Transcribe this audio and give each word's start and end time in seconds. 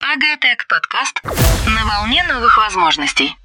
Агатек 0.00 0.66
подкаст 0.68 1.20
на 1.22 1.86
волне 1.86 2.24
новых 2.24 2.58
возможностей. 2.58 3.36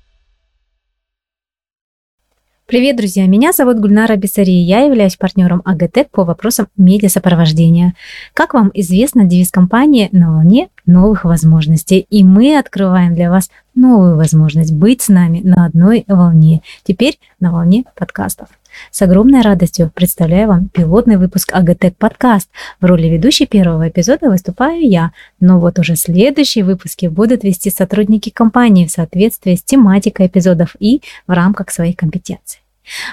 Привет, 2.65 2.95
друзья! 2.97 3.27
Меня 3.27 3.51
зовут 3.51 3.77
Гульнара 3.79 4.15
Бессари. 4.15 4.49
Я 4.49 4.85
являюсь 4.85 5.17
партнером 5.17 5.61
АГТЭК 5.65 6.09
по 6.09 6.23
вопросам 6.23 6.69
медиасопровождения. 6.75 7.93
Как 8.33 8.55
вам 8.55 8.71
известно, 8.73 9.25
девиз 9.25 9.51
компании 9.51 10.09
«На 10.11 10.33
волне 10.33 10.69
новых 10.87 11.25
возможностей». 11.25 12.07
И 12.09 12.23
мы 12.23 12.57
открываем 12.57 13.13
для 13.13 13.29
вас 13.29 13.51
новую 13.75 14.15
возможность 14.15 14.73
быть 14.73 15.03
с 15.03 15.09
нами 15.09 15.41
на 15.43 15.65
одной 15.65 16.05
волне. 16.07 16.63
Теперь 16.83 17.19
на 17.39 17.51
волне 17.51 17.83
подкастов. 17.95 18.47
С 18.91 19.01
огромной 19.01 19.41
радостью 19.41 19.91
представляю 19.93 20.47
вам 20.47 20.69
пилотный 20.69 21.17
выпуск 21.17 21.51
АГТЭК 21.53 21.95
подкаст. 21.97 22.49
В 22.79 22.85
роли 22.85 23.07
ведущей 23.07 23.45
первого 23.45 23.89
эпизода 23.89 24.29
выступаю 24.29 24.81
я, 24.81 25.11
но 25.39 25.59
вот 25.59 25.79
уже 25.79 25.95
следующие 25.95 26.63
выпуски 26.63 27.07
будут 27.07 27.43
вести 27.43 27.69
сотрудники 27.69 28.29
компании 28.29 28.85
в 28.85 28.91
соответствии 28.91 29.55
с 29.55 29.63
тематикой 29.63 30.27
эпизодов 30.27 30.75
и 30.79 31.01
в 31.27 31.31
рамках 31.31 31.71
своих 31.71 31.95
компетенций. 31.95 32.63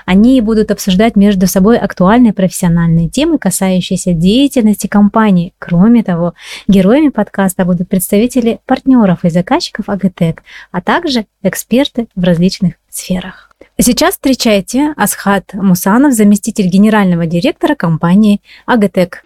Они 0.05 0.41
будут 0.41 0.71
обсуждать 0.71 1.17
между 1.17 1.47
собой 1.47 1.79
актуальные 1.79 2.33
профессиональные 2.33 3.09
темы, 3.09 3.39
касающиеся 3.39 4.13
деятельности 4.13 4.87
компании. 4.87 5.55
Кроме 5.59 6.03
того, 6.03 6.35
героями 6.67 7.11
подкаста 7.11 7.65
будут 7.65 7.89
представители 7.89 8.59
партнеров 8.67 9.25
и 9.25 9.31
заказчиков 9.31 9.89
АГТЭК, 9.89 10.43
а 10.73 10.81
также 10.81 11.27
эксперты 11.43 12.09
в 12.15 12.25
различных 12.25 12.75
сферах. 12.89 13.50
Сейчас 13.83 14.13
встречайте 14.13 14.93
Асхат 14.99 15.55
Мусанов, 15.55 16.13
заместитель 16.13 16.67
генерального 16.67 17.25
директора 17.25 17.75
компании 17.75 18.43
«Агатек». 18.67 19.25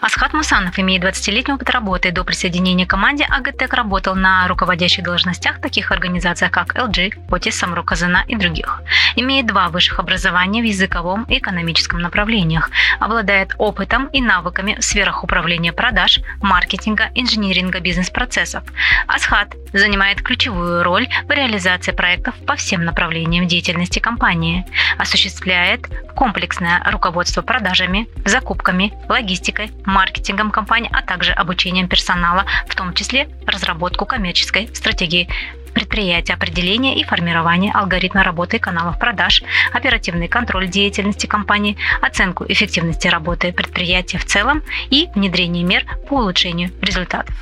Асхат 0.00 0.32
Мусанов 0.32 0.78
имеет 0.78 1.02
20-летний 1.02 1.54
опыт 1.54 1.70
работы. 1.70 2.10
До 2.10 2.24
присоединения 2.24 2.86
к 2.86 2.90
команде 2.90 3.24
Агатек 3.24 3.72
работал 3.74 4.14
на 4.14 4.46
руководящих 4.48 5.04
должностях 5.04 5.60
таких 5.60 5.92
организаций, 5.92 6.50
как 6.50 6.74
LG, 6.76 7.28
Potis, 7.28 7.52
Самру 7.52 7.84
Казана 7.84 8.24
и 8.28 8.36
других. 8.36 8.82
Имеет 9.16 9.46
два 9.46 9.68
высших 9.68 9.98
образования 9.98 10.62
в 10.62 10.64
языковом 10.64 11.24
и 11.24 11.38
экономическом 11.38 12.00
направлениях. 12.00 12.70
Обладает 13.00 13.54
опытом 13.58 14.06
и 14.06 14.20
навыками 14.20 14.76
в 14.78 14.84
сферах 14.84 15.24
управления 15.24 15.72
продаж, 15.72 16.20
маркетинга, 16.40 17.10
инжиниринга 17.14 17.80
бизнес-процессов. 17.80 18.64
Асхат 19.06 19.54
занимает 19.72 20.22
ключевую 20.22 20.82
роль 20.82 21.08
в 21.24 21.30
реализации 21.30 21.92
проектов 21.92 22.34
по 22.46 22.56
всем 22.56 22.84
направлениям 22.84 23.46
деятельности 23.46 23.98
компании. 23.98 24.66
Осуществляет 24.98 25.86
комплексное 26.14 26.82
руководство 26.90 27.42
продажами, 27.42 28.08
закупками, 28.24 28.92
логистикой, 29.08 29.71
маркетингом 29.84 30.50
компании, 30.50 30.90
а 30.92 31.02
также 31.02 31.32
обучением 31.32 31.88
персонала, 31.88 32.44
в 32.68 32.74
том 32.74 32.94
числе 32.94 33.28
разработку 33.46 34.06
коммерческой 34.06 34.68
стратегии 34.74 35.28
предприятия, 35.72 36.34
определение 36.34 36.96
и 36.98 37.04
формирование 37.04 37.72
алгоритма 37.72 38.22
работы 38.22 38.58
каналов 38.58 38.98
продаж, 38.98 39.42
оперативный 39.72 40.28
контроль 40.28 40.68
деятельности 40.68 41.26
компании, 41.26 41.76
оценку 42.00 42.44
эффективности 42.46 43.08
работы 43.08 43.52
предприятия 43.52 44.18
в 44.18 44.24
целом 44.24 44.62
и 44.90 45.08
внедрение 45.14 45.64
мер 45.64 45.86
по 46.08 46.14
улучшению 46.14 46.70
результатов. 46.80 47.34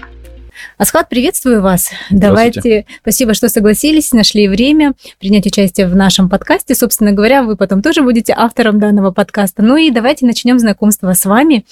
Асхат, 0.78 1.08
приветствую 1.08 1.62
вас. 1.62 1.90
Давайте, 2.10 2.86
спасибо, 3.02 3.34
что 3.34 3.48
согласились, 3.48 4.12
нашли 4.12 4.48
время 4.48 4.94
принять 5.18 5.46
участие 5.46 5.86
в 5.86 5.94
нашем 5.94 6.28
подкасте. 6.28 6.74
Собственно 6.74 7.12
говоря, 7.12 7.42
вы 7.42 7.56
потом 7.56 7.82
тоже 7.82 8.02
будете 8.02 8.34
автором 8.36 8.78
данного 8.78 9.10
подкаста. 9.10 9.62
Ну 9.62 9.76
и 9.76 9.90
давайте 9.90 10.26
начнем 10.26 10.58
знакомство 10.58 11.12
с 11.12 11.24
вами. 11.24 11.64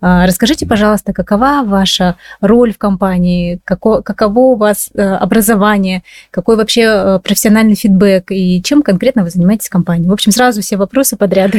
А, 0.00 0.26
расскажите, 0.26 0.66
пожалуйста, 0.66 1.12
какова 1.12 1.62
ваша 1.64 2.16
роль 2.40 2.72
в 2.72 2.78
компании, 2.78 3.60
каково, 3.64 4.02
каково 4.02 4.38
у 4.38 4.56
вас 4.56 4.90
э, 4.94 5.02
образование, 5.02 6.02
какой 6.30 6.56
вообще 6.56 6.82
э, 6.82 7.20
профессиональный 7.22 7.74
фидбэк 7.74 8.30
и 8.30 8.62
чем 8.62 8.82
конкретно 8.82 9.22
вы 9.22 9.30
занимаетесь 9.30 9.68
в 9.68 9.70
компании? 9.70 10.08
В 10.08 10.12
общем, 10.12 10.32
сразу 10.32 10.60
все 10.60 10.76
вопросы 10.76 11.16
подряд. 11.16 11.52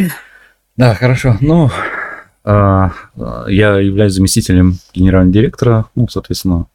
Да, 0.75 0.93
хорошо. 0.93 1.37
Ну, 1.41 1.71
а, 2.49 2.91
я 3.47 3.77
являюсь 3.77 4.13
заместителем 4.13 4.77
генерального 4.93 5.33
директора, 5.33 5.85
ну, 5.95 6.07
соответственно, 6.07 6.67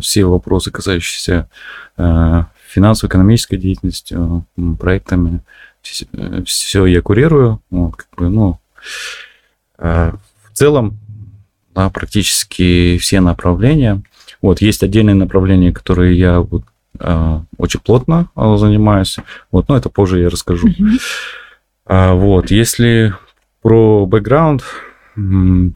все 0.00 0.24
вопросы, 0.24 0.70
касающиеся 0.70 1.48
а, 1.96 2.46
финансово-экономической 2.68 3.56
деятельности, 3.56 4.16
проектами, 4.78 5.40
все 5.82 6.86
я 6.86 7.02
курирую. 7.02 7.60
Вот, 7.70 7.96
как 7.96 8.08
бы, 8.16 8.28
ну, 8.28 8.58
в 9.78 10.20
целом, 10.52 10.98
да, 11.74 11.88
практически 11.90 12.98
все 12.98 13.20
направления. 13.20 14.02
Вот, 14.42 14.60
есть 14.60 14.82
отдельные 14.82 15.14
направления, 15.14 15.72
которые 15.72 16.18
я 16.18 16.40
вот, 16.40 16.62
очень 17.56 17.80
плотно 17.80 18.28
занимаюсь. 18.34 19.16
Вот, 19.50 19.68
но 19.68 19.76
это 19.76 19.88
позже 19.88 20.20
я 20.20 20.28
расскажу. 20.28 20.68
Mm-hmm. 20.68 22.14
Вот, 22.16 22.50
если 22.50 23.14
про 23.62 24.04
бэкграунд, 24.06 24.62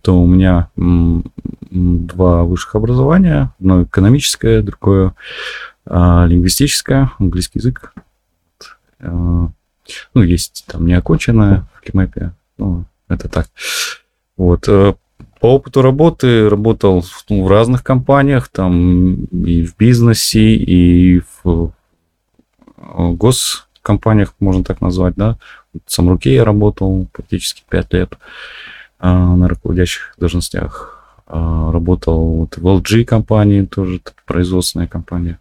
то 0.02 0.20
у 0.20 0.26
меня 0.26 0.68
два 0.76 2.44
высших 2.44 2.74
образования. 2.74 3.52
Одно 3.58 3.82
экономическое, 3.82 4.62
другое 4.62 5.14
а, 5.86 6.26
лингвистическое, 6.26 7.10
английский 7.18 7.58
язык. 7.58 7.92
А, 9.00 9.48
ну, 10.14 10.22
есть 10.22 10.64
там 10.68 10.86
неоконченное 10.86 11.66
в 11.74 11.80
Кимэпе. 11.80 12.32
Ну, 12.58 12.84
это 13.08 13.28
так. 13.28 13.48
Вот. 14.36 14.68
Э, 14.68 14.94
по 15.40 15.54
опыту 15.54 15.82
работы 15.82 16.48
работал 16.48 17.04
ну, 17.28 17.44
в 17.44 17.48
разных 17.48 17.82
компаниях, 17.82 18.48
там 18.48 19.24
и 19.24 19.64
в 19.66 19.76
бизнесе, 19.76 20.54
и 20.54 21.20
в 21.42 21.72
э, 22.76 23.10
госкомпаниях, 23.12 24.34
можно 24.38 24.62
так 24.62 24.80
назвать, 24.80 25.14
да. 25.16 25.36
В 25.72 25.90
Самруке 25.90 26.34
я 26.34 26.44
работал 26.44 27.08
практически 27.12 27.64
5 27.68 27.92
лет. 27.92 28.14
А, 28.14 28.18
на 29.08 29.48
руководящих 29.48 30.14
должностях. 30.18 31.02
А, 31.34 31.72
работал 31.72 32.20
вот 32.36 32.58
в 32.58 32.66
LG 32.66 33.06
компании, 33.06 33.62
тоже 33.62 34.02
производственная 34.26 34.86
компания. 34.86 35.38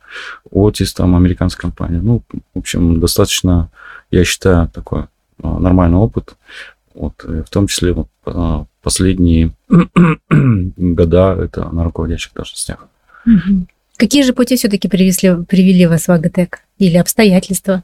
Otis, 0.50 0.94
там 0.96 1.18
американская 1.18 1.70
компания. 1.70 2.00
Ну, 2.02 2.24
в 2.54 2.60
общем, 2.60 3.02
достаточно, 3.02 3.70
я 4.10 4.24
считаю, 4.24 4.70
такой 4.70 5.08
а, 5.44 5.60
нормальный 5.60 5.98
опыт. 5.98 6.36
Вот, 6.94 7.24
в 7.24 7.50
том 7.50 7.68
числе 7.68 7.94
вот, 7.94 8.08
последние 8.82 9.52
года 10.30 11.38
это 11.38 11.70
на 11.70 11.84
руководящих 11.84 12.34
должностях. 12.34 12.88
Какие 13.98 14.24
же 14.24 14.34
пути 14.34 14.56
все-таки 14.56 14.88
привели, 14.88 15.44
привели 15.44 15.88
вас 15.88 16.08
в 16.08 16.12
АГТЭК 16.12 16.62
или 16.80 16.96
обстоятельства? 16.98 17.84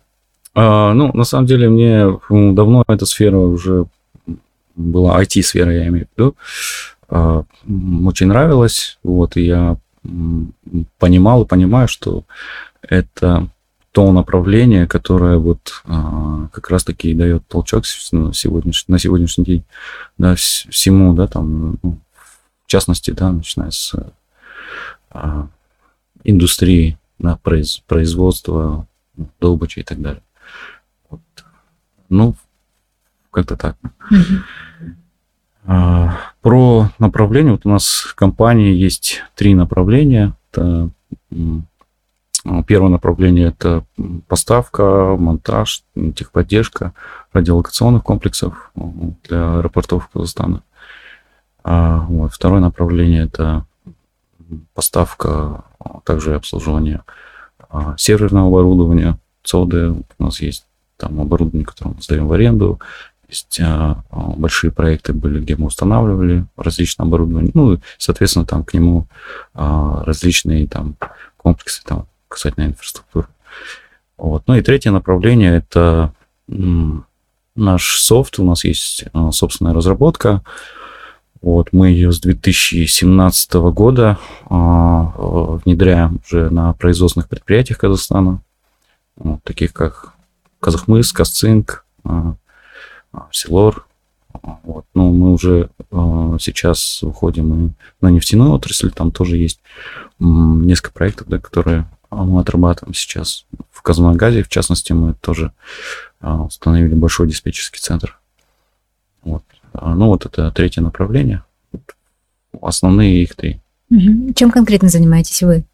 А, 0.55 0.93
ну, 0.93 1.11
на 1.13 1.25
самом 1.25 1.45
деле, 1.45 1.69
мне 1.69 2.05
давно 2.29 2.85
эта 2.87 3.05
сфера 3.05 3.37
уже 3.37 3.85
была 4.77 5.21
IT-сфера, 5.21 5.73
я 5.73 5.87
имею 5.87 6.07
в 6.07 6.17
виду, 6.17 6.35
а, 7.09 7.43
очень 8.05 8.27
нравилось, 8.27 8.99
вот, 9.03 9.35
и 9.35 9.45
я 9.45 9.77
понимал 10.99 11.43
и 11.43 11.47
понимаю, 11.47 11.87
что 11.87 12.23
это 12.81 13.49
то 13.91 14.11
направление, 14.11 14.85
которое 14.85 15.37
вот 15.37 15.81
а, 15.85 16.47
как 16.51 16.69
раз-таки 16.69 17.13
дает 17.13 17.47
толчок 17.47 17.83
на 18.11 18.33
сегодняшний, 18.33 18.93
на 18.93 18.99
сегодняшний 18.99 19.43
день, 19.43 19.63
да, 20.17 20.35
всему, 20.35 21.13
да, 21.13 21.27
там, 21.27 21.79
ну, 21.81 21.97
в 22.63 22.67
частности, 22.67 23.11
да, 23.11 23.31
начиная 23.31 23.71
с 23.71 23.95
а, 25.09 25.47
индустрии, 26.23 26.97
да, 27.17 27.37
произ, 27.41 27.81
производства, 27.87 28.85
добычи 29.39 29.79
и 29.79 29.83
так 29.83 29.99
далее. 29.99 30.21
Вот. 31.09 31.21
Ну, 32.09 32.35
как-то 33.31 33.57
так. 33.57 33.77
А, 34.11 34.66
про 35.67 36.89
направление. 36.97 37.51
Вот 37.51 37.65
у 37.65 37.69
нас 37.69 37.85
в 37.87 38.15
компании 38.15 38.73
есть 38.73 39.23
три 39.35 39.53
направления. 39.53 40.33
Это 40.51 40.89
Первое 42.65 42.89
направление– 42.89 43.47
это 43.59 43.83
поставка, 44.27 45.17
монтаж, 45.17 45.83
техподдержка 46.15 46.93
радиолокационных 47.33 48.03
комплексов 48.03 48.71
для 49.27 49.57
аэропортов 49.57 50.07
Казахстана. 50.13 50.61
А, 51.63 52.05
вот. 52.07 52.33
Второе 52.33 52.61
направление– 52.61 53.23
это 53.25 53.65
поставка, 54.73 55.65
а 55.79 55.99
также 56.05 56.35
обслуживание 56.35 57.01
серверного 57.97 58.47
оборудования, 58.47 59.17
ЦОДы. 59.43 59.91
У 60.17 60.23
нас 60.23 60.39
есть 60.39 60.65
там 60.95 61.19
оборудование, 61.19 61.65
которое 61.65 61.95
мы 61.95 62.01
сдаем 62.01 62.27
в 62.27 62.33
аренду, 62.33 62.79
есть 63.27 63.59
а, 63.61 64.03
а, 64.09 64.19
большие 64.37 64.71
проекты 64.71 65.13
были, 65.13 65.39
где 65.39 65.55
мы 65.55 65.67
устанавливали 65.67 66.45
различное 66.55 67.05
оборудование. 67.05 67.51
Ну, 67.53 67.79
соответственно, 67.97 68.45
там 68.45 68.63
к 68.63 68.73
нему 68.73 69.07
а, 69.53 70.03
различные 70.05 70.67
там 70.67 70.95
комплексы 71.35 71.83
там 71.83 72.07
касательно 72.27 72.65
инфраструктуры. 72.65 73.27
Вот. 74.17 74.43
Ну 74.47 74.55
и 74.55 74.61
третье 74.61 74.91
направление 74.91 75.57
это 75.57 76.13
наш 76.47 77.99
софт, 77.99 78.39
у 78.39 78.45
нас 78.45 78.63
есть 78.63 79.05
собственная 79.31 79.73
разработка. 79.73 80.41
Вот, 81.41 81.71
мы 81.71 81.89
ее 81.89 82.11
с 82.11 82.19
2017 82.19 83.53
года 83.53 84.17
внедряем 84.49 86.19
уже 86.25 86.49
на 86.49 86.73
производственных 86.73 87.29
предприятиях 87.29 87.77
Казахстана, 87.77 88.41
вот, 89.17 89.43
таких 89.43 89.71
как 89.71 90.13
Казахмыс, 90.59 91.11
Касцинк, 91.11 91.85
Силор. 93.31 93.87
Вот. 94.63 94.85
Ну, 94.93 95.11
мы 95.11 95.33
уже 95.33 95.69
э, 95.79 96.37
сейчас 96.39 97.01
уходим 97.03 97.73
на 98.01 98.11
нефтяную 98.11 98.51
отрасль, 98.51 98.91
там 98.91 99.11
тоже 99.11 99.37
есть 99.37 99.59
несколько 100.19 100.91
проектов, 100.91 101.27
да, 101.27 101.39
которые 101.39 101.87
мы 102.09 102.39
отрабатываем 102.39 102.93
сейчас. 102.93 103.45
В 103.71 103.81
Казмагазе, 103.81 104.43
в 104.43 104.49
частности, 104.49 104.93
мы 104.93 105.13
тоже 105.13 105.51
установили 106.21 106.93
большой 106.95 107.27
диспетчерский 107.27 107.79
центр. 107.79 108.19
Вот. 109.23 109.43
Ну, 109.73 110.07
вот 110.07 110.25
это 110.25 110.49
третье 110.51 110.81
направление. 110.81 111.43
Основные 112.61 113.23
их 113.23 113.35
три. 113.35 113.59
Чем 114.35 114.51
конкретно 114.51 114.89
занимаетесь 114.89 115.43
вы? 115.43 115.65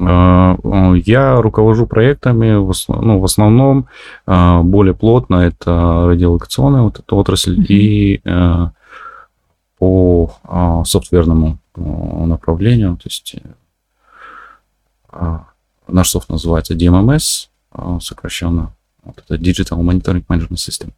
А, 0.00 0.56
я 1.04 1.40
руковожу 1.40 1.86
проектами, 1.86 2.54
в, 2.54 2.72
ну, 2.88 3.18
в 3.18 3.24
основном 3.24 3.88
а, 4.26 4.62
более 4.62 4.94
плотно 4.94 5.36
это 5.36 6.06
радиолокационная 6.06 6.82
вот 6.82 6.98
эта 6.98 7.14
отрасль 7.14 7.60
mm-hmm. 7.60 7.66
и 7.66 8.20
э, 8.24 8.66
по 9.78 10.34
а, 10.44 10.84
софтверному 10.84 11.58
направлению, 11.74 12.96
то 12.96 13.04
есть 13.06 13.36
наш 15.88 16.08
софт 16.10 16.28
называется 16.28 16.74
DMMS, 16.74 17.48
сокращенно, 18.00 18.74
вот 19.02 19.24
это 19.24 19.42
Digital 19.42 19.80
Monitoring 19.80 20.26
Management 20.26 20.56
System. 20.56 20.90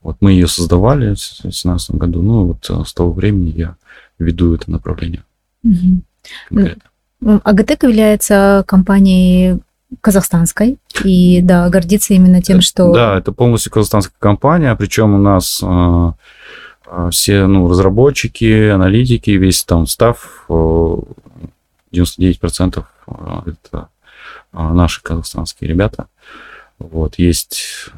Вот 0.00 0.16
мы 0.20 0.32
ее 0.32 0.48
создавали 0.48 1.14
в 1.14 1.18
2017 1.18 1.96
году, 1.96 2.22
ну 2.22 2.46
вот 2.46 2.86
с 2.86 2.94
того 2.94 3.12
времени 3.12 3.52
я 3.54 3.76
веду 4.18 4.54
это 4.54 4.70
направление. 4.70 5.24
Mm-hmm. 5.66 6.00
Конкретно. 6.48 6.90
АГТЭК 7.24 7.84
является 7.84 8.64
компанией 8.66 9.60
казахстанской, 10.00 10.78
и 11.04 11.40
да, 11.42 11.68
гордится 11.70 12.14
именно 12.14 12.42
тем, 12.42 12.60
что... 12.60 12.92
Да, 12.92 13.18
это 13.18 13.32
полностью 13.32 13.72
казахстанская 13.72 14.16
компания, 14.18 14.74
причем 14.76 15.14
у 15.14 15.18
нас 15.18 15.60
э, 15.62 16.12
все 17.10 17.46
ну, 17.46 17.68
разработчики, 17.68 18.68
аналитики, 18.68 19.30
весь 19.30 19.64
там 19.64 19.86
став, 19.86 20.44
99% 20.48 22.84
это 23.46 23.88
наши 24.52 25.02
казахстанские 25.02 25.68
ребята. 25.68 26.06
Вот, 26.78 27.18
есть, 27.18 27.90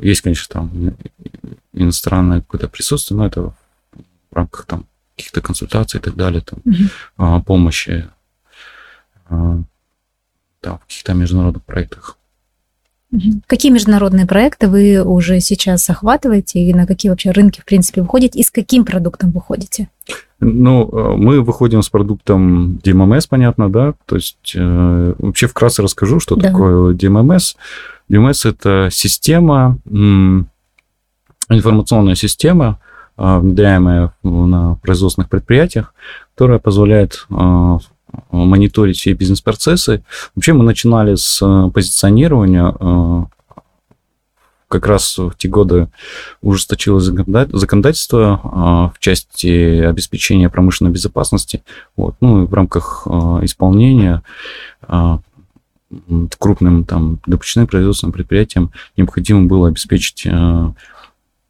есть, 0.00 0.22
конечно, 0.22 0.46
там 0.48 0.70
иностранное 1.74 2.40
какое-то 2.40 2.68
присутствие, 2.68 3.18
но 3.18 3.26
это 3.26 3.42
в 3.42 3.52
рамках 4.32 4.64
там 4.64 4.86
каких-то 5.18 5.40
консультаций 5.40 5.98
и 5.98 6.02
так 6.02 6.14
далее, 6.14 6.42
там, 6.42 6.60
угу. 6.64 7.42
помощи 7.42 8.08
там, 9.28 9.66
в 10.60 10.80
каких-то 10.86 11.14
международных 11.14 11.64
проектах. 11.64 12.16
Какие 13.46 13.72
международные 13.72 14.26
проекты 14.26 14.68
вы 14.68 15.02
уже 15.02 15.40
сейчас 15.40 15.88
охватываете 15.88 16.60
и 16.60 16.74
на 16.74 16.86
какие 16.86 17.08
вообще 17.08 17.30
рынки, 17.30 17.60
в 17.60 17.64
принципе, 17.64 18.02
выходите 18.02 18.38
и 18.38 18.42
с 18.42 18.50
каким 18.50 18.84
продуктом 18.84 19.30
выходите? 19.30 19.88
Ну, 20.40 20.90
а, 20.92 21.16
мы 21.16 21.40
выходим 21.40 21.82
с 21.82 21.88
продуктом 21.88 22.76
DMMS, 22.76 23.26
понятно, 23.28 23.70
да? 23.70 23.94
То 24.04 24.16
есть 24.16 24.52
э, 24.54 25.14
вообще 25.18 25.46
вкратце 25.46 25.82
расскажу, 25.82 26.20
что 26.20 26.36
да. 26.36 26.50
такое 26.50 26.94
DMMS. 26.94 27.56
DMMS– 28.10 28.48
это 28.50 28.88
система, 28.92 29.78
информационная 31.48 32.14
система, 32.14 32.78
внедряемая 33.18 34.14
на 34.22 34.76
производственных 34.76 35.28
предприятиях, 35.28 35.92
которая 36.34 36.58
позволяет 36.58 37.26
а, 37.30 37.78
мониторить 38.30 38.98
все 38.98 39.12
бизнес-процессы. 39.12 40.04
Вообще 40.34 40.52
мы 40.52 40.64
начинали 40.64 41.16
с 41.16 41.40
а, 41.42 41.68
позиционирования. 41.68 43.28
Как 44.68 44.86
раз 44.86 45.16
в 45.16 45.32
те 45.38 45.48
годы 45.48 45.88
ужесточилось 46.42 47.04
законодательство 47.04 48.92
в 48.94 48.98
части 48.98 49.80
обеспечения 49.80 50.50
промышленной 50.50 50.92
безопасности. 50.92 51.62
Вот. 51.96 52.16
Ну, 52.20 52.42
и 52.42 52.46
в 52.46 52.52
рамках 52.52 53.06
исполнения 53.40 54.22
крупным 56.38 56.84
там 56.84 57.18
допущенным 57.24 57.66
производственным 57.66 58.12
предприятиям 58.12 58.70
необходимо 58.94 59.46
было 59.46 59.68
обеспечить 59.68 60.26
Э, 60.26 60.72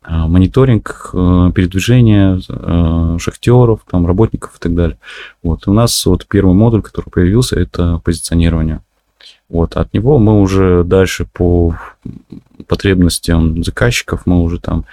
мониторинг 0.09 1.11
э, 1.13 1.53
передвижения 1.55 2.41
э, 2.49 3.19
шахтеров, 3.21 3.81
там, 3.91 4.07
работников 4.07 4.57
и 4.57 4.59
так 4.59 4.75
далее. 4.75 4.99
Вот. 5.43 5.69
У 5.69 5.73
нас 5.75 6.07
вот 6.07 6.27
первый 6.27 6.55
модуль, 6.55 6.81
который 6.81 7.11
появился, 7.11 7.61
это 7.61 8.01
позиционирование. 8.03 8.81
Вот. 9.51 9.77
От 9.77 9.93
него 9.93 10.19
мы 10.19 10.41
уже 10.41 10.83
дальше 10.83 11.27
по 11.31 11.77
потребностям 12.67 13.63
заказчиков 13.63 14.23
мы 14.25 14.43
уже 14.43 14.59
там 14.59 14.85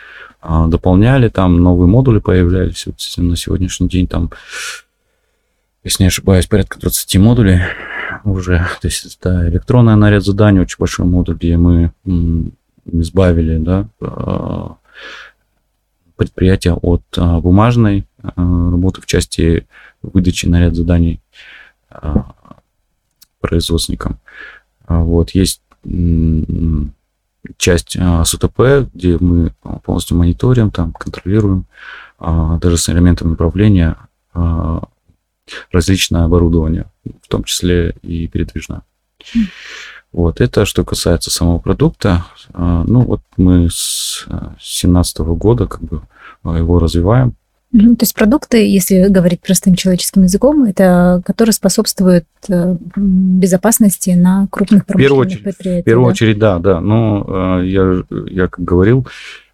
дополняли, 0.67 1.29
там 1.29 1.63
новые 1.63 1.87
модули 1.87 2.19
появлялись. 2.19 2.85
Вот 2.85 2.95
на 3.17 3.35
сегодняшний 3.35 3.87
день 3.87 4.07
там, 4.07 4.31
если 5.83 6.03
не 6.03 6.07
ошибаюсь, 6.07 6.45
порядка 6.45 6.79
20 6.79 7.15
модулей 7.17 7.61
уже. 8.25 8.67
То 8.81 8.87
есть 8.87 9.17
это 9.17 9.47
электронное 9.49 9.95
наряд 9.95 10.23
заданий, 10.23 10.59
очень 10.59 10.77
большой 10.77 11.05
модуль, 11.05 11.35
где 11.35 11.57
мы 11.57 11.91
избавили, 12.85 13.57
да, 13.57 13.87
предприятия 16.15 16.73
от 16.73 17.03
а, 17.17 17.39
бумажной 17.39 18.07
а, 18.21 18.31
работы 18.37 19.01
в 19.01 19.05
части 19.05 19.67
выдачи 20.01 20.45
наряд 20.45 20.75
заданий 20.75 21.21
а, 21.89 22.33
производственникам. 23.39 24.19
Вот 24.87 25.31
есть 25.31 25.61
часть 27.57 27.97
СУТП, 28.23 28.89
где 28.93 29.17
мы 29.19 29.51
полностью 29.83 30.17
мониторим, 30.17 30.71
там 30.71 30.93
контролируем 30.93 31.65
даже 32.19 32.77
с 32.77 32.89
элементами 32.89 33.33
управления 33.33 33.97
различное 35.71 36.25
оборудование, 36.25 36.85
в 37.21 37.27
том 37.27 37.43
числе 37.43 37.95
и 38.01 38.27
передвижное. 38.27 38.81
Вот, 40.15 40.39
это 40.39 40.63
что 40.63 40.85
касается 40.85 41.29
самого 41.29 41.59
продукта. 41.59 42.25
А, 42.53 42.85
ну, 42.87 43.01
вот 43.01 43.19
мы 43.35 43.67
с 43.69 44.23
2017 44.29 45.17
года 45.19 45.67
как 45.67 45.81
бы 45.81 46.03
а, 46.41 46.57
его 46.57 46.79
развиваем. 46.79 47.33
То 47.73 47.97
есть 47.99 48.15
продукты, 48.15 48.65
если 48.65 49.09
говорить 49.09 49.41
простым 49.41 49.75
человеческим 49.75 50.23
языком, 50.23 50.63
это 50.63 51.21
которые 51.25 51.51
способствуют 51.51 52.23
э, 52.47 52.77
безопасности 52.95 54.11
на 54.11 54.47
крупных 54.49 54.85
промышленных 54.85 55.43
предприятиях. 55.43 55.83
В 55.83 55.85
первую 55.85 56.05
да? 56.05 56.11
очередь, 56.11 56.39
да, 56.39 56.59
да. 56.59 56.79
Но 56.79 57.61
я, 57.61 58.03
я 58.09 58.47
как 58.47 58.63
говорил, 58.63 59.05
а 59.05 59.09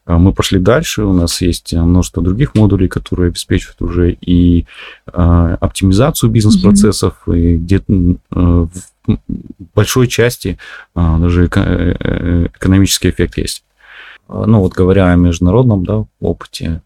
мы 0.05 0.33
пошли 0.33 0.59
дальше, 0.59 1.03
у 1.03 1.13
нас 1.13 1.41
есть 1.41 1.73
множество 1.73 2.23
других 2.23 2.55
модулей, 2.55 2.87
которые 2.87 3.29
обеспечивают 3.29 3.81
уже 3.81 4.13
и 4.13 4.65
э, 5.05 5.57
оптимизацию 5.59 6.31
бизнес-процессов, 6.31 7.21
mm-hmm. 7.25 7.39
и 7.39 7.57
где-то 7.57 7.93
э, 7.93 8.15
в 8.31 8.69
большой 9.75 10.07
части 10.07 10.57
э, 10.95 11.17
даже 11.19 11.45
эко- 11.45 12.49
экономический 12.57 13.09
эффект 13.09 13.37
есть. 13.37 13.63
Ну 14.27 14.59
вот 14.59 14.73
говоря 14.73 15.11
о 15.11 15.15
международном 15.15 15.85
да, 15.85 16.05
опыте, 16.19 16.81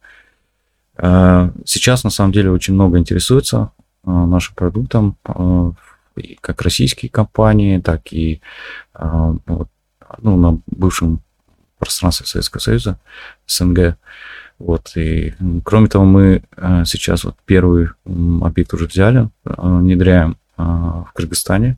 э, 0.98 1.52
сейчас 1.66 2.04
на 2.04 2.10
самом 2.10 2.34
деле 2.34 2.52
очень 2.52 2.74
много 2.74 2.98
интересуется 2.98 3.72
э, 4.06 4.12
нашим 4.12 4.56
продуктом, 4.56 5.16
э, 5.26 5.72
как 6.42 6.62
российские 6.62 7.10
компании, 7.10 7.80
так 7.80 8.12
и 8.12 8.42
э, 8.94 9.34
ну, 10.22 10.38
на 10.38 10.60
бывшем 10.68 11.22
пространстве 11.80 12.26
Советского 12.26 12.62
Союза, 12.62 12.98
СНГ. 13.48 13.98
Вот, 14.58 14.96
и 14.96 15.34
кроме 15.64 15.88
того, 15.88 16.06
мы 16.06 16.44
э, 16.56 16.84
сейчас 16.86 17.26
вот 17.26 17.36
первый 17.46 17.90
объект 18.06 18.74
уже 18.74 18.88
взяли, 18.88 19.30
э, 19.44 19.54
внедряем 19.58 20.38
э, 20.58 20.64
в 20.64 21.10
Кыргызстане 21.14 21.78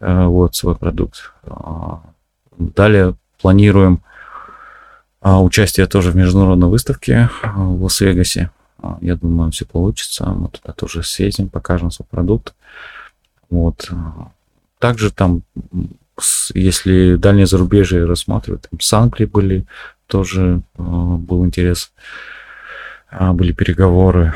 вот 0.00 0.54
свой 0.54 0.76
продукт. 0.76 1.32
Далее 2.58 3.14
планируем 3.40 4.02
участие 5.22 5.86
тоже 5.86 6.10
в 6.10 6.16
международной 6.16 6.68
выставке 6.68 7.30
в 7.42 7.84
Лас-Вегасе. 7.84 8.50
Я 9.00 9.16
думаю, 9.16 9.50
все 9.50 9.64
получится. 9.64 10.26
Мы 10.26 10.48
туда 10.48 10.74
тоже 10.74 11.02
съездим, 11.04 11.48
покажем 11.48 11.90
свой 11.90 12.06
продукт. 12.10 12.54
Вот. 13.48 13.88
Также 14.78 15.10
там 15.10 15.42
если 16.54 17.16
дальнее 17.16 17.46
зарубежье 17.46 18.04
рассматривать, 18.04 18.62
там 18.62 18.80
с 18.80 18.92
Англией 18.92 19.28
были, 19.28 19.66
тоже 20.06 20.62
э, 20.76 20.82
был 20.82 21.44
интерес, 21.44 21.92
а, 23.10 23.32
были 23.32 23.52
переговоры. 23.52 24.34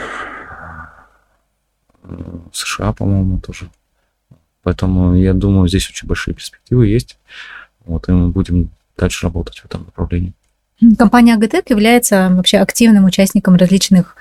Э, 2.02 2.38
США, 2.52 2.92
по-моему, 2.92 3.38
тоже. 3.38 3.70
Поэтому 4.62 5.14
я 5.14 5.34
думаю, 5.34 5.68
здесь 5.68 5.88
очень 5.88 6.08
большие 6.08 6.34
перспективы 6.34 6.86
есть. 6.86 7.18
Вот, 7.84 8.08
и 8.08 8.12
мы 8.12 8.28
будем 8.28 8.70
дальше 8.96 9.26
работать 9.26 9.58
в 9.58 9.64
этом 9.64 9.84
направлении. 9.84 10.32
Компания 10.96 11.34
Агатек 11.34 11.70
является 11.70 12.28
вообще 12.30 12.58
активным 12.58 13.04
участником 13.04 13.56
различных 13.56 14.16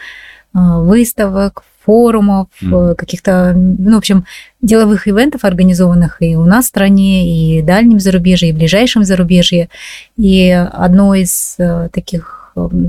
выставок, 0.53 1.63
форумов, 1.88 2.48
mm. 2.62 2.96
каких-то, 2.96 3.53
ну, 3.56 3.96
в 3.96 3.98
общем, 3.98 4.25
деловых 4.62 5.08
ивентов, 5.08 5.46
организованных 5.46 6.17
и 6.20 6.36
у 6.36 6.46
нас 6.46 6.65
в 6.65 6.67
стране, 6.67 7.27
и 7.27 7.62
в 7.62 7.65
дальнем 7.65 8.00
зарубежье, 8.00 8.50
и 8.50 8.51
в 8.51 8.58
ближайшем 8.58 9.06
зарубежье. 9.06 9.70
И 10.17 10.50
одно 10.51 11.15
из 11.15 11.56
э, 11.58 11.88
таких 11.91 12.34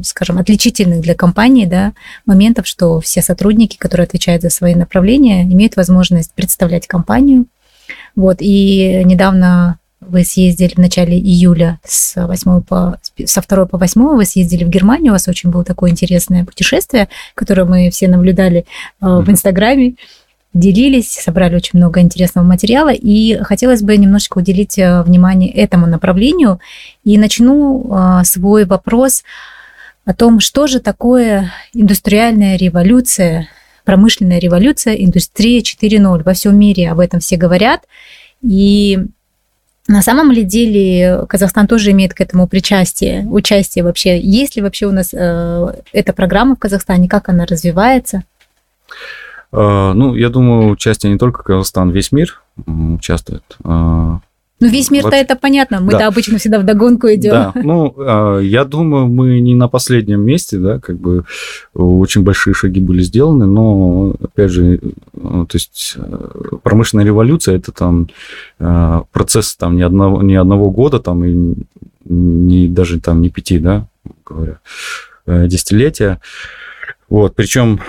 скажем, 0.02 0.38
отличительных 0.38 1.02
для 1.02 1.14
компании 1.14 1.67
да, 1.67 1.93
моментов, 2.25 2.67
что 2.67 3.00
все 3.00 3.21
сотрудники, 3.21 3.76
которые 3.76 4.07
отвечают 4.07 4.40
за 4.40 4.49
свои 4.49 4.75
направления, 4.75 5.43
имеют 5.45 5.76
возможность 5.76 6.33
представлять 6.33 6.87
компанию. 6.87 7.45
Вот, 8.17 8.38
и 8.40 9.02
недавно 9.05 9.78
вы 10.09 10.25
съездили 10.25 10.75
в 10.75 10.79
начале 10.79 11.19
июля 11.19 11.79
с 11.85 12.15
8 12.17 12.62
по, 12.62 12.99
со 13.25 13.43
2 13.47 13.67
по 13.67 13.79
8 13.79 14.17
вы 14.17 14.25
съездили 14.25 14.65
в 14.65 14.69
Германию, 14.69 15.12
у 15.12 15.15
вас 15.15 15.29
очень 15.29 15.50
было 15.50 15.65
такое 15.65 15.91
интересное 15.91 16.45
путешествие, 16.45 17.09
которое 17.35 17.65
мы 17.65 17.91
все 17.91 18.09
наблюдали 18.09 18.61
э, 18.61 18.65
в 19.00 19.29
Инстаграме, 19.31 19.95
делились, 20.55 21.12
собрали 21.12 21.57
очень 21.57 21.79
много 21.79 22.00
интересного 22.00 22.45
материала, 22.45 22.93
и 22.93 23.38
хотелось 23.43 23.83
бы 23.83 23.97
немножечко 23.97 24.38
уделить 24.38 24.79
э, 24.79 25.03
внимание 25.03 25.53
этому 25.53 25.87
направлению, 25.87 26.59
и 27.05 27.19
начну 27.19 27.87
э, 27.91 28.25
свой 28.25 28.65
вопрос 28.65 29.25
о 30.05 30.15
том, 30.15 30.41
что 30.41 30.67
же 30.67 30.81
такое 30.81 31.53
индустриальная 31.75 32.57
революция, 32.57 33.49
промышленная 33.85 34.38
революция, 34.38 34.95
индустрия 34.95 35.61
4.0. 35.61 36.23
Во 36.23 36.33
всем 36.33 36.59
мире 36.59 36.91
об 36.91 36.99
этом 36.99 37.21
все 37.21 37.37
говорят, 37.37 37.83
и 38.43 38.99
на 39.88 40.02
самом 40.02 40.30
ли 40.30 40.45
деле 40.45 41.25
Казахстан 41.28 41.66
тоже 41.66 41.90
имеет 41.92 42.14
к 42.14 42.21
этому 42.21 42.47
причастие, 42.47 43.26
участие 43.26 43.83
вообще? 43.83 44.21
Есть 44.21 44.54
ли 44.57 44.62
вообще 44.62 44.87
у 44.87 44.92
нас 44.92 45.11
э, 45.12 45.66
эта 45.92 46.12
программа 46.12 46.57
в 46.57 46.59
Казахстане, 46.59 47.09
как 47.09 47.28
она 47.30 47.47
развивается? 47.47 48.23
Э, 49.50 49.92
ну, 49.95 50.14
я 50.14 50.28
думаю, 50.28 50.71
участие 50.71 51.11
не 51.11 51.18
только 51.18 51.42
Казахстан, 51.42 51.90
весь 51.90 52.12
мир 52.12 52.42
участвует. 52.66 53.45
Э, 54.61 54.65
ну, 54.65 54.69
весь 54.71 54.91
мир-то 54.91 55.15
это 55.15 55.37
понятно, 55.37 55.81
мы-то 55.81 55.99
да. 55.99 56.07
обычно 56.09 56.38
всегда 56.38 56.59
в 56.59 56.65
догонку 56.65 57.07
идем. 57.09 57.31
Да, 57.31 57.53
ну, 57.62 57.95
а, 57.97 58.38
я 58.38 58.65
думаю, 58.65 59.07
мы 59.07 59.41
не 59.41 59.55
на 59.55 59.69
последнем 59.69 60.23
месте, 60.23 60.59
да, 60.59 60.81
как 60.81 60.99
бы 60.99 61.25
очень 61.75 62.23
большие 62.23 62.55
шаги 62.55 62.81
были 62.81 63.03
сделаны, 63.03 63.47
но, 63.47 64.15
опять 64.21 64.50
же, 64.50 64.75
э, 64.75 64.81
то 65.15 65.55
есть 65.55 65.95
э, 65.97 66.29
промышленная 66.62 67.05
революция– 67.05 67.57
это 67.57 67.73
там 67.73 68.09
э, 68.59 69.03
процесс 69.12 69.57
там 69.57 69.77
не 69.77 69.83
одного, 69.83 70.23
не 70.23 70.35
одного 70.35 70.71
года, 70.71 70.99
там, 70.99 71.25
и 71.25 71.55
не, 72.05 72.69
даже 72.69 73.00
там 73.00 73.21
не 73.23 73.31
пяти, 73.31 73.59
да, 73.59 73.87
говоря, 74.25 74.59
десятилетия. 75.27 76.21
Вот, 77.11 77.35
причем 77.35 77.81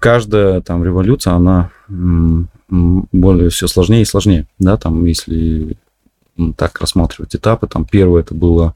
каждая 0.00 0.62
там 0.62 0.82
революция, 0.82 1.34
она 1.34 1.70
более 2.68 3.50
все 3.50 3.66
сложнее 3.66 4.02
и 4.02 4.06
сложнее, 4.06 4.46
да, 4.58 4.78
там, 4.78 5.04
если 5.04 5.76
так 6.56 6.80
рассматривать 6.80 7.36
этапы. 7.36 7.66
Там 7.66 7.84
первый 7.84 8.22
это 8.22 8.34
была 8.34 8.74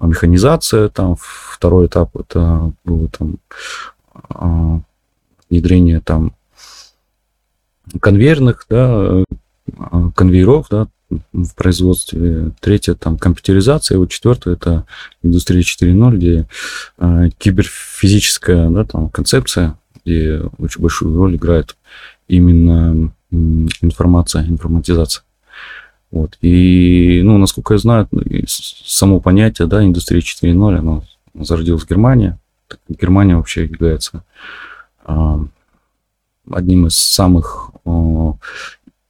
механизация, 0.00 0.88
там 0.88 1.16
второй 1.18 1.86
этап 1.86 2.16
это 2.16 2.72
было 2.84 3.08
там 3.08 3.36
а, 4.12 4.80
внедрение 5.48 6.00
там 6.00 6.34
конвейерных, 8.00 8.66
да, 8.68 9.24
а, 9.78 10.10
конвейеров, 10.14 10.66
да, 10.70 10.88
в 11.10 11.54
производстве. 11.54 12.52
Третье 12.60 12.94
там 12.94 13.18
компьютеризация, 13.18 13.98
вот 13.98 14.10
четвертое 14.10 14.54
это 14.54 14.86
индустрия 15.22 15.62
4.0, 15.62 16.16
где 16.16 16.48
э, 16.98 17.28
киберфизическая, 17.38 18.68
да, 18.70 18.84
там 18.84 19.08
концепция, 19.10 19.78
где 20.04 20.40
очень 20.58 20.82
большую 20.82 21.16
роль 21.16 21.36
играет 21.36 21.76
именно 22.28 23.12
информация, 23.30 24.44
информатизация. 24.46 25.22
Вот. 26.16 26.38
И, 26.40 27.20
ну, 27.22 27.36
насколько 27.36 27.74
я 27.74 27.78
знаю, 27.78 28.08
ну, 28.10 28.22
само 28.46 29.20
понятие, 29.20 29.68
да, 29.68 29.84
индустрия 29.84 30.22
4.0, 30.22 30.78
оно 30.78 31.04
зародилось 31.34 31.82
в 31.82 31.88
Германии. 31.88 32.38
Германия 32.88 33.36
вообще 33.36 33.64
является 33.64 34.24
э, 35.06 35.38
одним 36.50 36.86
из 36.86 36.98
самых 36.98 37.70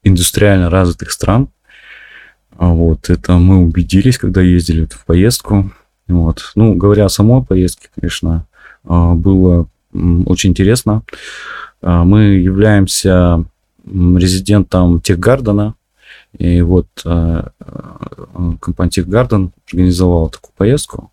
индустриально 0.02 0.68
развитых 0.68 1.12
стран. 1.12 1.48
Вот, 2.50 3.08
это 3.08 3.34
мы 3.34 3.58
убедились, 3.58 4.18
когда 4.18 4.42
ездили 4.42 4.86
в 4.86 5.06
поездку. 5.06 5.70
Вот. 6.08 6.50
Ну, 6.56 6.74
говоря 6.74 7.04
о 7.04 7.08
самой 7.08 7.44
поездке, 7.44 7.88
конечно, 7.98 8.46
было 8.82 9.68
очень 9.92 10.50
интересно. 10.50 11.02
Мы 11.82 12.22
являемся 12.34 13.44
резидентом 13.84 15.00
Техгардена, 15.00 15.74
и 16.38 16.60
вот 16.60 16.86
э, 17.04 17.42
э, 17.60 18.52
компания 18.60 18.90
Техгарден 18.90 19.52
организовала 19.68 20.30
такую 20.30 20.52
поездку. 20.56 21.10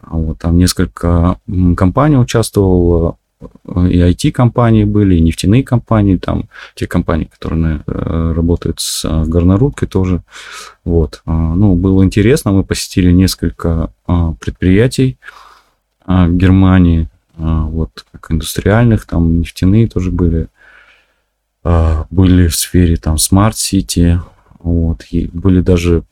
Вот, 0.00 0.38
там 0.38 0.56
несколько 0.56 1.38
компаний 1.76 2.16
участвовало, 2.16 3.18
э, 3.40 3.88
и 3.90 3.98
IT-компании 3.98 4.84
были, 4.84 5.16
и 5.16 5.20
нефтяные 5.20 5.62
компании, 5.64 6.16
там 6.16 6.48
те 6.74 6.86
компании, 6.86 7.26
которые 7.26 7.82
работают 7.86 8.80
с 8.80 9.04
горнорудкой 9.26 9.86
тоже. 9.86 10.22
Вот. 10.84 11.20
Ну, 11.26 11.74
было 11.74 12.04
интересно, 12.04 12.52
мы 12.52 12.64
посетили 12.64 13.12
несколько 13.12 13.90
предприятий 14.40 15.18
в 16.06 16.32
Германии, 16.32 17.08
вот, 17.36 18.06
как 18.12 18.30
индустриальных, 18.30 19.04
там 19.06 19.40
нефтяные 19.40 19.88
тоже 19.88 20.10
были, 20.10 20.48
были 21.62 22.48
в 22.48 22.56
сфере 22.56 22.96
там 22.96 23.16
City, 23.16 24.18
вот. 24.60 25.04
И 25.10 25.28
были 25.32 25.60
даже 25.60 26.02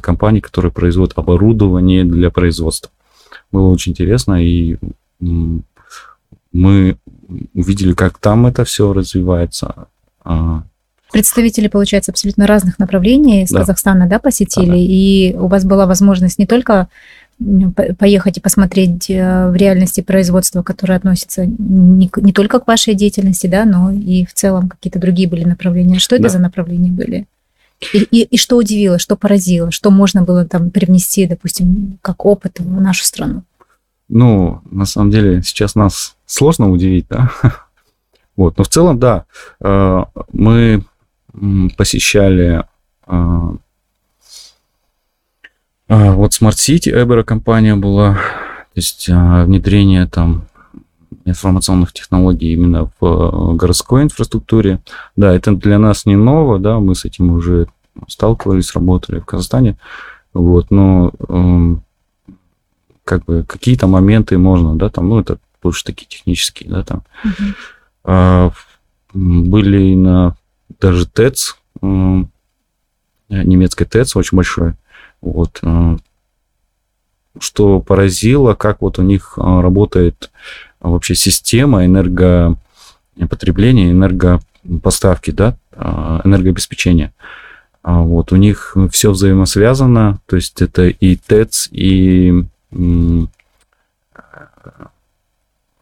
компании, 0.00 0.40
которые 0.40 0.72
производят 0.72 1.18
оборудование 1.18 2.04
для 2.04 2.30
производства. 2.30 2.90
Было 3.52 3.68
очень 3.68 3.92
интересно, 3.92 4.44
и 4.44 4.76
мы 6.52 6.96
увидели, 7.54 7.92
как 7.92 8.18
там 8.18 8.46
это 8.46 8.64
все 8.64 8.92
развивается. 8.92 9.88
А, 10.24 10.62
Представители, 11.12 11.68
получается, 11.68 12.10
абсолютно 12.12 12.46
разных 12.46 12.78
направлений 12.78 13.42
из 13.42 13.50
да. 13.50 13.60
Казахстана, 13.60 14.06
да, 14.06 14.18
посетили, 14.18 14.70
да. 14.70 14.76
и 14.76 15.34
у 15.34 15.46
вас 15.46 15.64
была 15.64 15.86
возможность 15.86 16.38
не 16.38 16.46
только 16.46 16.88
поехать 17.98 18.38
и 18.38 18.40
посмотреть 18.40 19.10
э, 19.10 19.50
в 19.50 19.54
реальности 19.56 20.00
производства, 20.00 20.62
которое 20.62 20.94
относится 20.94 21.44
не, 21.44 22.10
не 22.16 22.32
только 22.32 22.60
к 22.60 22.66
вашей 22.66 22.94
деятельности, 22.94 23.46
да, 23.46 23.66
но 23.66 23.90
и 23.90 24.24
в 24.24 24.32
целом 24.32 24.70
какие-то 24.70 24.98
другие 24.98 25.28
были 25.28 25.44
направления. 25.44 25.98
Что 25.98 26.16
это 26.16 26.24
да. 26.24 26.28
за 26.30 26.38
направления 26.38 26.90
были? 26.90 27.26
И, 27.92 27.98
и, 28.10 28.22
и 28.22 28.38
что 28.38 28.56
удивило, 28.56 28.98
что 28.98 29.16
поразило, 29.16 29.70
что 29.70 29.90
можно 29.90 30.22
было 30.22 30.44
там 30.44 30.70
привнести, 30.70 31.26
допустим, 31.26 31.98
как 32.02 32.24
опыт 32.24 32.58
в 32.58 32.80
нашу 32.80 33.04
страну? 33.04 33.42
Ну, 34.08 34.60
на 34.70 34.86
самом 34.86 35.10
деле, 35.10 35.42
сейчас 35.42 35.74
нас 35.74 36.16
сложно 36.26 36.70
удивить, 36.70 37.06
да. 37.08 37.30
Вот, 38.36 38.58
но 38.58 38.64
в 38.64 38.68
целом, 38.68 38.98
да, 38.98 39.24
э, 39.64 40.04
мы 40.30 40.84
посещали 41.78 42.64
э, 43.06 43.50
э, 45.88 46.10
вот 46.10 46.32
Smart 46.32 46.56
City, 46.56 46.90
Эбера 46.90 47.22
компания 47.22 47.76
была, 47.76 48.12
то 48.12 48.18
есть 48.74 49.08
внедрение 49.08 50.06
там 50.06 50.48
информационных 51.24 51.92
технологий 51.92 52.52
именно 52.52 52.90
в 53.00 53.04
э, 53.04 53.54
городской 53.56 54.02
инфраструктуре. 54.02 54.80
Да, 55.16 55.34
это 55.34 55.52
для 55.52 55.78
нас 55.78 56.06
не 56.06 56.16
ново, 56.16 56.58
да, 56.58 56.78
мы 56.78 56.94
с 56.94 57.04
этим 57.04 57.32
уже 57.32 57.68
сталкивались, 58.08 58.74
работали 58.74 59.20
в 59.20 59.24
Казахстане, 59.24 59.76
вот, 60.32 60.70
но 60.70 61.12
эм, 61.28 61.82
как 63.04 63.24
бы 63.24 63.44
какие-то 63.46 63.86
моменты 63.86 64.36
можно, 64.36 64.76
да, 64.76 64.90
там, 64.90 65.08
ну, 65.08 65.20
это 65.20 65.38
больше 65.62 65.84
такие 65.84 66.06
технические, 66.06 66.70
да, 66.70 66.82
там. 66.82 67.02
Uh-huh. 67.24 67.54
А, 68.04 68.52
были 69.14 69.94
на 69.94 70.36
даже 70.80 71.06
ТЭЦ, 71.06 71.56
э, 71.82 72.22
ТЭЦ 73.30 74.16
очень 74.16 74.36
большой, 74.36 74.74
вот, 75.20 75.60
э, 75.62 75.96
что 77.38 77.80
поразило, 77.80 78.54
как 78.54 78.82
вот 78.82 78.98
у 78.98 79.02
них 79.02 79.36
работает 79.36 80.30
вообще 80.80 81.14
система 81.14 81.84
энергопотребления, 81.84 83.92
энергопоставки, 83.92 85.30
да, 85.30 85.56
а, 85.72 86.20
энергообеспечения. 86.24 87.12
А 87.82 88.00
вот 88.00 88.32
у 88.32 88.36
них 88.36 88.76
все 88.90 89.10
взаимосвязано, 89.10 90.18
то 90.26 90.36
есть 90.36 90.60
это 90.60 90.88
и 90.88 91.16
ТЭЦ, 91.16 91.68
и 91.70 92.44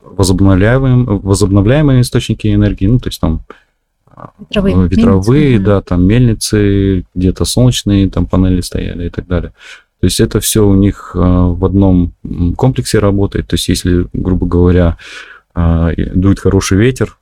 возобновляемые, 0.01 1.05
возобновляемые 1.05 2.03
источники 2.03 2.55
энергии, 2.55 2.87
ну, 2.87 2.99
то 2.99 3.09
есть 3.09 3.21
там 3.21 3.41
ветровые, 4.51 4.89
ветровые 4.89 5.49
мельницы, 5.49 5.65
да, 5.65 5.83
там 5.83 6.07
мельницы, 6.07 7.05
где-то 7.15 7.45
солнечные 7.45 8.11
там 8.11 8.27
панели 8.27 8.61
стояли 8.61 9.07
и 9.07 9.11
так 9.11 9.27
далее. 9.27 9.53
То 10.05 10.07
есть 10.07 10.21
это 10.21 10.39
все 10.39 10.67
у 10.67 10.75
них 10.75 11.13
в 11.15 11.65
одном 11.65 12.13
комплексе 12.59 12.99
работает. 12.99 13.47
То 13.47 13.55
есть 13.55 13.69
если, 13.71 14.07
грубо 14.13 14.47
говоря, 14.47 14.99
дует 15.55 16.41
хороший 16.41 16.77
ветер, 16.77 17.17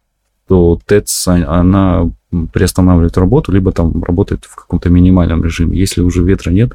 то 0.48 0.80
ТЭЦ, 0.84 1.28
она 1.28 2.10
приостанавливает 2.52 3.16
работу, 3.16 3.52
либо 3.52 3.70
там 3.70 4.02
работает 4.02 4.46
в 4.46 4.56
каком-то 4.56 4.90
минимальном 4.90 5.44
режиме. 5.44 5.78
Если 5.78 6.00
уже 6.00 6.24
ветра 6.24 6.50
нет, 6.50 6.72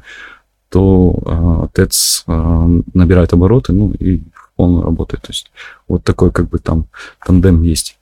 то 0.70 1.68
ТЭЦ 1.74 2.24
набирает 2.26 3.34
обороты, 3.34 3.74
ну 3.74 3.92
и 3.92 4.22
он 4.56 4.82
работает. 4.82 5.24
То 5.24 5.32
есть 5.32 5.52
вот 5.88 6.04
такой 6.04 6.30
как 6.30 6.48
бы 6.48 6.58
там 6.58 6.86
тандем 7.26 7.60
есть 7.60 7.98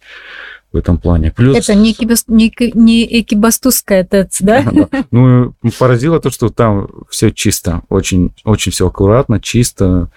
в 0.73 0.77
этом 0.77 0.99
плане. 0.99 1.33
Плюс... 1.33 1.57
Это 1.57 1.75
не, 1.75 1.93
экибас... 1.93 2.25
не, 2.29 2.53
не 2.75 3.21
экибастузская 3.21 4.05
ТЭЦ, 4.05 4.43
да? 4.43 4.65
Ну, 5.11 5.55
поразило 5.79 6.21
то, 6.21 6.31
что 6.31 6.49
там 6.49 6.89
все 7.09 7.31
чисто, 7.31 7.83
очень, 7.89 8.33
очень 8.45 8.73
все 8.73 8.89
аккуратно, 8.89 9.41
чисто. 9.41 10.11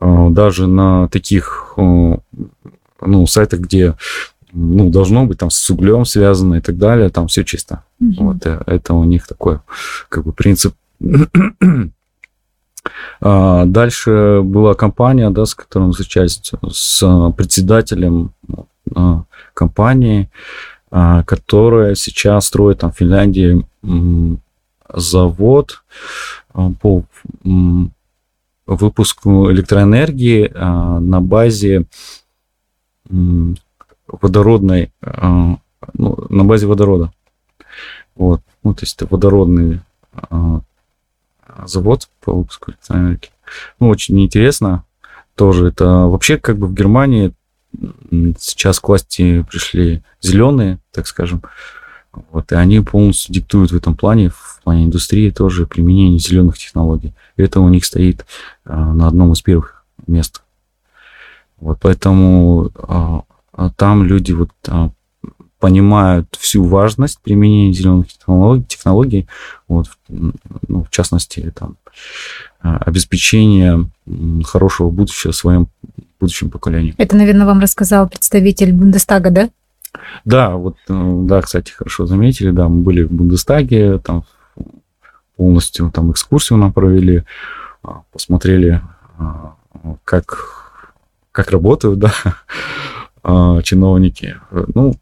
А, 0.00 0.28
даже 0.30 0.66
на 0.66 1.08
таких 1.08 1.74
а, 1.76 2.18
ну, 3.00 3.26
сайтах, 3.26 3.60
где 3.60 3.94
ну, 4.52 4.90
должно 4.90 5.24
быть 5.24 5.38
там 5.38 5.50
с 5.50 5.70
углем 5.70 6.04
связано 6.04 6.56
и 6.56 6.60
так 6.60 6.76
далее, 6.76 7.08
там 7.08 7.28
все 7.28 7.44
чисто. 7.44 7.84
Угу. 8.00 8.24
Вот 8.24 8.46
э, 8.46 8.62
это 8.66 8.94
у 8.94 9.04
них 9.04 9.26
такой 9.26 9.60
как 10.08 10.24
бы 10.24 10.32
принцип 10.32 10.74
а, 13.20 13.64
дальше 13.64 14.40
была 14.42 14.74
компания, 14.74 15.30
да, 15.30 15.46
с 15.46 15.54
которой 15.54 15.84
мы 15.84 15.92
встречались, 15.92 16.40
с 16.70 17.32
председателем 17.36 18.32
компании, 19.54 20.28
а, 20.90 21.22
которая 21.22 21.94
сейчас 21.94 22.46
строит 22.46 22.80
там 22.80 22.92
в 22.92 22.96
Финляндии 22.96 23.66
завод 24.92 25.84
по 26.52 27.04
выпуску 28.66 29.50
электроэнергии 29.50 30.52
на 30.54 31.20
базе 31.20 31.86
водородной, 34.06 34.92
ну, 35.94 36.26
на 36.28 36.44
базе 36.44 36.66
водорода. 36.66 37.10
Вот, 38.14 38.42
ну, 38.62 38.74
то 38.74 38.82
есть 38.82 38.96
это 38.96 39.06
водородный 39.06 39.80
завод 41.64 42.08
по 42.20 42.32
выпуску 42.34 42.70
электроэнергии. 42.72 43.30
Ну, 43.80 43.88
очень 43.88 44.20
интересно 44.20 44.84
тоже. 45.34 45.68
Это 45.68 45.86
вообще 46.06 46.38
как 46.38 46.58
бы 46.58 46.66
в 46.66 46.74
Германии 46.74 47.32
сейчас 48.38 48.80
к 48.80 48.88
власти 48.88 49.44
пришли 49.50 50.02
зеленые, 50.20 50.78
так 50.90 51.06
скажем, 51.06 51.42
вот, 52.30 52.52
и 52.52 52.54
они 52.54 52.80
полностью 52.80 53.34
диктуют 53.34 53.72
в 53.72 53.76
этом 53.76 53.96
плане, 53.96 54.28
в 54.28 54.60
плане 54.62 54.84
индустрии 54.84 55.30
тоже 55.30 55.66
применение 55.66 56.18
зеленых 56.18 56.58
технологий. 56.58 57.14
И 57.36 57.42
это 57.42 57.60
у 57.60 57.68
них 57.68 57.84
стоит 57.86 58.26
а, 58.64 58.92
на 58.92 59.08
одном 59.08 59.32
из 59.32 59.40
первых 59.40 59.84
мест. 60.06 60.42
Вот, 61.58 61.78
поэтому 61.80 62.70
а, 62.76 63.22
а 63.52 63.70
там 63.70 64.04
люди 64.04 64.32
вот 64.32 64.50
а, 64.68 64.90
понимают 65.58 66.36
всю 66.40 66.64
важность 66.64 67.20
применения 67.20 67.72
зеленых 67.72 68.08
технологий, 68.08 68.64
технологий 68.64 69.28
вот, 69.68 69.86
ну, 70.08 70.84
в 70.84 70.90
частности, 70.90 71.52
там, 71.56 71.76
а, 72.60 72.78
обеспечение 72.78 73.88
хорошего 74.44 74.90
будущего 74.90 75.32
своим 75.32 75.68
будущим 76.22 76.50
поколениям. 76.50 76.94
Это, 76.98 77.16
наверное, 77.16 77.46
вам 77.46 77.60
рассказал 77.60 78.08
представитель 78.08 78.72
Бундестага, 78.72 79.30
да? 79.30 79.50
Да, 80.24 80.56
вот, 80.56 80.76
э, 80.88 81.20
да, 81.24 81.42
кстати, 81.42 81.72
хорошо 81.72 82.06
заметили, 82.06 82.50
да, 82.50 82.68
мы 82.68 82.82
были 82.82 83.02
в 83.02 83.10
Бундестаге, 83.10 83.98
там 83.98 84.24
полностью 85.36 85.90
там 85.90 86.12
экскурсию 86.12 86.58
нам 86.58 86.72
провели, 86.72 87.24
а, 87.82 88.02
посмотрели, 88.12 88.80
а, 89.18 89.56
как, 90.04 90.84
как 91.32 91.50
работают, 91.50 91.98
да, 91.98 92.12
чиновники. 93.62 94.36
Ну, 94.74 94.94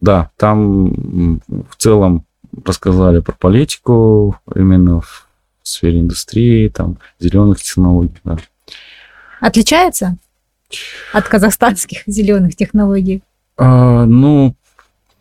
да, 0.00 0.30
там 0.36 1.40
в 1.48 1.76
целом 1.76 2.24
рассказали 2.64 3.20
про 3.20 3.32
политику 3.32 4.36
именно 4.54 5.02
в 5.02 5.26
сфере 5.62 6.00
индустрии, 6.00 6.68
там, 6.68 6.96
зеленых 7.20 7.60
технологий, 7.62 8.20
да. 8.24 8.38
Отличается 9.40 10.16
от 11.12 11.28
казахстанских 11.28 12.02
зеленых 12.06 12.56
технологий? 12.56 13.22
А, 13.56 14.04
ну, 14.04 14.54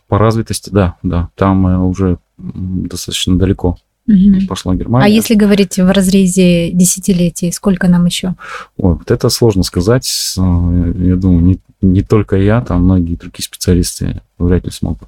по 0.08 0.18
развитости, 0.18 0.70
да, 0.70 0.96
да. 1.04 1.30
Там 1.36 1.86
уже 1.88 2.18
достаточно 2.38 3.38
далеко 3.38 3.78
угу. 4.08 4.48
пошла 4.48 4.76
Германия. 4.76 5.06
А 5.06 5.10
если 5.10 5.36
говорить 5.36 5.78
в 5.78 5.92
разрезе 5.92 6.72
десятилетий, 6.72 7.52
сколько 7.52 7.88
нам 7.88 8.06
еще? 8.06 8.36
Ой, 8.78 8.96
вот 8.96 9.12
это 9.12 9.30
сложно 9.30 9.64
сказать. 9.64 10.34
Я 10.36 11.16
думаю, 11.16 11.42
не, 11.42 11.60
не 11.82 12.02
только 12.02 12.38
я, 12.38 12.62
там 12.62 12.84
многие 12.84 13.16
другие 13.16 13.44
специалисты 13.44 14.22
вряд 14.38 14.66
ли 14.66 14.72
смогут 14.72 15.08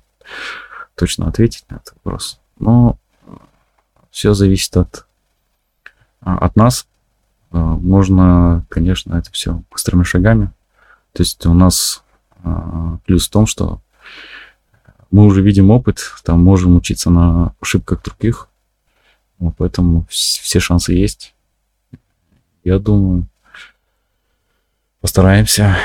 точно 0.96 1.28
ответить 1.28 1.66
на 1.70 1.76
этот 1.76 1.94
вопрос. 1.96 2.40
Но 2.60 2.98
все 4.12 4.34
зависит 4.34 4.78
от, 4.78 5.06
от 6.22 6.56
нас. 6.56 6.88
Можно, 7.54 8.66
конечно, 8.68 9.16
это 9.16 9.32
все 9.32 9.62
быстрыми 9.72 10.04
шагами. 10.04 10.52
То 11.14 11.22
есть 11.22 11.46
у 11.46 11.54
нас 11.54 12.04
плюс 13.06 13.28
в 13.28 13.32
том, 13.32 13.46
что 13.46 13.80
мы 15.12 15.26
уже 15.26 15.42
видим 15.42 15.70
опыт, 15.70 16.02
там 16.24 16.44
можем 16.44 16.76
учиться 16.76 17.10
на 17.10 17.54
ошибках 17.62 18.02
других, 18.04 18.50
вот 19.38 19.54
поэтому 19.58 20.06
все 20.10 20.60
шансы 20.60 20.94
есть. 20.94 21.36
Я 22.64 22.80
думаю, 22.80 23.28
постараемся, 25.02 25.78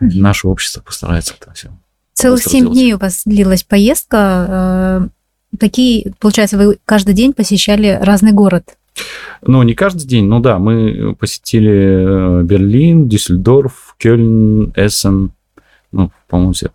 наше 0.00 0.48
общество 0.48 0.80
постарается 0.80 1.34
это 1.40 1.52
все. 1.52 1.70
Целых 2.14 2.42
семь 2.42 2.70
дней 2.70 2.94
у 2.94 2.98
вас 2.98 3.22
длилась 3.24 3.62
поездка. 3.62 5.08
Какие, 5.58 6.08
э, 6.08 6.12
получается, 6.18 6.58
вы 6.58 6.78
каждый 6.84 7.14
день 7.14 7.32
посещали 7.32 7.98
разный 8.02 8.32
город? 8.32 8.76
Ну, 9.42 9.62
не 9.62 9.74
каждый 9.74 10.06
день, 10.06 10.26
ну 10.26 10.40
да, 10.40 10.58
мы 10.58 11.14
посетили 11.18 11.70
э, 11.70 12.42
Берлин, 12.42 13.08
Дюссельдорф, 13.08 13.94
Кёльн, 13.98 14.72
Эссен, 14.76 15.30
ну, 15.92 16.10
по-моему, 16.28 16.52
все. 16.52 16.70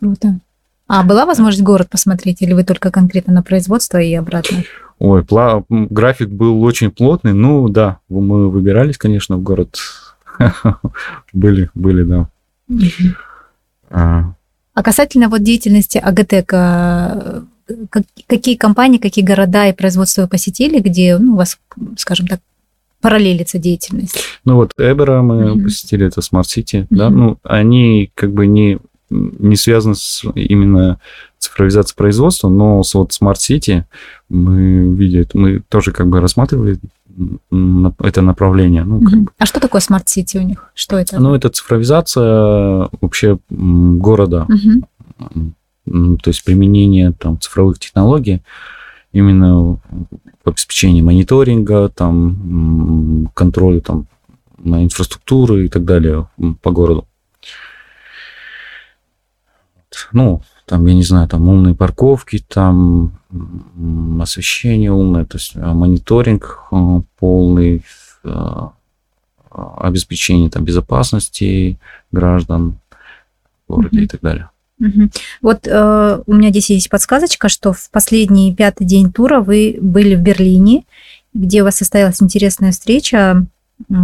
Круто. 0.00 0.38
А 0.86 1.02
была 1.02 1.26
возможность 1.26 1.62
город 1.62 1.90
посмотреть, 1.90 2.40
или 2.40 2.54
вы 2.54 2.64
только 2.64 2.90
конкретно 2.90 3.34
на 3.34 3.42
производство 3.42 3.98
и 3.98 4.14
обратно? 4.14 4.64
Ой, 4.98 5.20
пла- 5.20 5.64
график 5.68 6.30
был 6.30 6.62
очень 6.62 6.90
плотный. 6.90 7.34
Ну, 7.34 7.68
да, 7.68 7.98
мы 8.08 8.48
выбирались, 8.48 8.96
конечно, 8.96 9.36
в 9.36 9.42
город. 9.42 9.76
были, 11.32 11.70
были, 11.74 12.02
да. 12.04 12.28
а. 13.90 14.32
а 14.72 14.82
касательно 14.82 15.28
вот 15.28 15.42
деятельности 15.42 15.98
АГТЭК, 17.68 18.06
какие 18.26 18.56
компании, 18.56 18.98
какие 18.98 19.24
города 19.24 19.68
и 19.68 19.72
производства 19.72 20.22
вы 20.22 20.28
посетили, 20.28 20.80
где 20.80 21.18
ну, 21.18 21.34
у 21.34 21.36
вас, 21.36 21.58
скажем 21.96 22.26
так, 22.26 22.40
параллелится 23.00 23.58
деятельность? 23.58 24.18
Ну 24.44 24.56
вот 24.56 24.72
Эбера 24.78 25.22
мы 25.22 25.42
uh-huh. 25.42 25.62
посетили, 25.62 26.06
это 26.06 26.20
Smart 26.20 26.44
City, 26.44 26.82
uh-huh. 26.82 26.86
да, 26.90 27.10
ну 27.10 27.38
они 27.42 28.10
как 28.14 28.32
бы 28.32 28.46
не 28.46 28.78
не 29.10 29.56
связано 29.56 29.94
с 29.94 30.22
именно 30.34 31.00
цифровизацией 31.38 31.96
производства, 31.96 32.48
но 32.48 32.82
с 32.82 32.94
вот 32.94 33.12
Smart 33.12 33.36
City 33.36 33.84
мы 34.28 34.94
видели, 34.94 35.26
мы 35.32 35.62
тоже 35.68 35.92
как 35.92 36.08
бы 36.08 36.20
рассматривали 36.20 36.78
это 38.00 38.22
направление. 38.22 38.84
Ну, 38.84 39.00
как 39.02 39.20
бы. 39.20 39.30
А 39.38 39.46
что 39.46 39.60
такое 39.60 39.80
Smart 39.80 40.04
City 40.04 40.38
у 40.38 40.42
них? 40.42 40.70
Что 40.74 40.98
это? 40.98 41.18
Ну, 41.18 41.34
это 41.34 41.48
цифровизация 41.48 42.88
вообще 43.00 43.38
города. 43.50 44.46
Угу. 44.48 45.52
То 46.22 46.28
есть 46.28 46.44
применение 46.44 47.12
там 47.12 47.40
цифровых 47.40 47.78
технологий 47.78 48.42
именно 49.12 49.78
в 50.44 50.48
обеспечении 50.48 51.02
мониторинга, 51.02 51.88
там, 51.88 53.30
контроля 53.34 53.80
там, 53.80 54.06
на 54.58 54.84
инфраструктуру 54.84 55.60
и 55.60 55.68
так 55.68 55.84
далее 55.84 56.28
по 56.62 56.70
городу 56.70 57.06
ну, 60.12 60.42
там, 60.66 60.86
я 60.86 60.94
не 60.94 61.02
знаю, 61.02 61.28
там 61.28 61.48
умные 61.48 61.74
парковки, 61.74 62.44
там 62.46 63.18
освещение 64.20 64.92
умное, 64.92 65.24
то 65.24 65.36
есть 65.38 65.52
а, 65.56 65.74
мониторинг 65.74 66.66
а, 66.70 67.02
полный, 67.18 67.84
а, 68.24 68.72
обеспечение 69.50 70.50
там 70.50 70.64
безопасности 70.64 71.78
граждан 72.12 72.78
в 73.66 73.74
городе 73.74 74.00
mm-hmm. 74.00 74.04
и 74.04 74.08
так 74.08 74.20
далее. 74.20 74.50
Угу. 74.80 75.10
Вот 75.42 75.66
э, 75.66 76.22
у 76.26 76.34
меня 76.34 76.50
здесь 76.50 76.70
есть 76.70 76.90
подсказочка, 76.90 77.48
что 77.48 77.72
в 77.72 77.90
последний 77.90 78.54
пятый 78.54 78.84
день 78.84 79.12
тура 79.12 79.40
вы 79.40 79.76
были 79.80 80.14
в 80.14 80.20
Берлине, 80.20 80.84
где 81.34 81.62
у 81.62 81.64
вас 81.64 81.76
состоялась 81.76 82.22
интересная 82.22 82.72
встреча 82.72 83.44
э, 83.88 83.94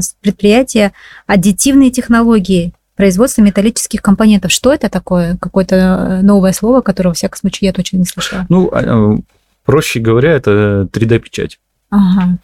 с 0.00 0.16
предприятия 0.20 0.92
аддитивные 1.26 1.90
технологии 1.90 2.72
производство 2.96 3.42
металлических 3.42 4.02
компонентов. 4.02 4.52
Что 4.52 4.72
это 4.72 4.88
такое? 4.88 5.36
Какое-то 5.40 5.76
э, 5.76 6.22
новое 6.22 6.52
слово, 6.52 6.80
которого, 6.80 7.10
во 7.10 7.14
всяком 7.14 7.38
случае, 7.38 7.68
я 7.68 7.72
точно 7.72 7.98
не 7.98 8.04
слышала. 8.04 8.46
Ну, 8.48 8.70
а, 8.72 9.14
э, 9.14 9.18
проще 9.64 10.00
говоря, 10.00 10.32
это 10.32 10.88
3D-печать. 10.92 11.58
Ага. 11.90 12.38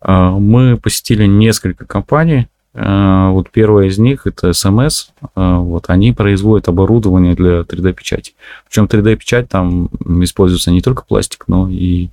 А, 0.00 0.30
Мы 0.32 0.76
посетили 0.76 1.26
несколько 1.26 1.86
компаний. 1.86 2.48
А, 2.74 3.30
Вот 3.30 3.50
первая 3.50 3.86
из 3.86 3.98
них 3.98 4.26
это 4.26 4.50
SMS. 4.50 5.10
А, 5.34 5.58
Вот 5.58 5.88
они 5.88 6.12
производят 6.12 6.68
оборудование 6.68 7.34
для 7.34 7.60
3D-печати. 7.60 8.34
Причем 8.66 8.86
3D-печать 8.86 9.48
там 9.48 9.86
используется 10.22 10.70
не 10.70 10.82
только 10.82 11.04
пластик, 11.04 11.44
но 11.46 11.68
и, 11.68 12.08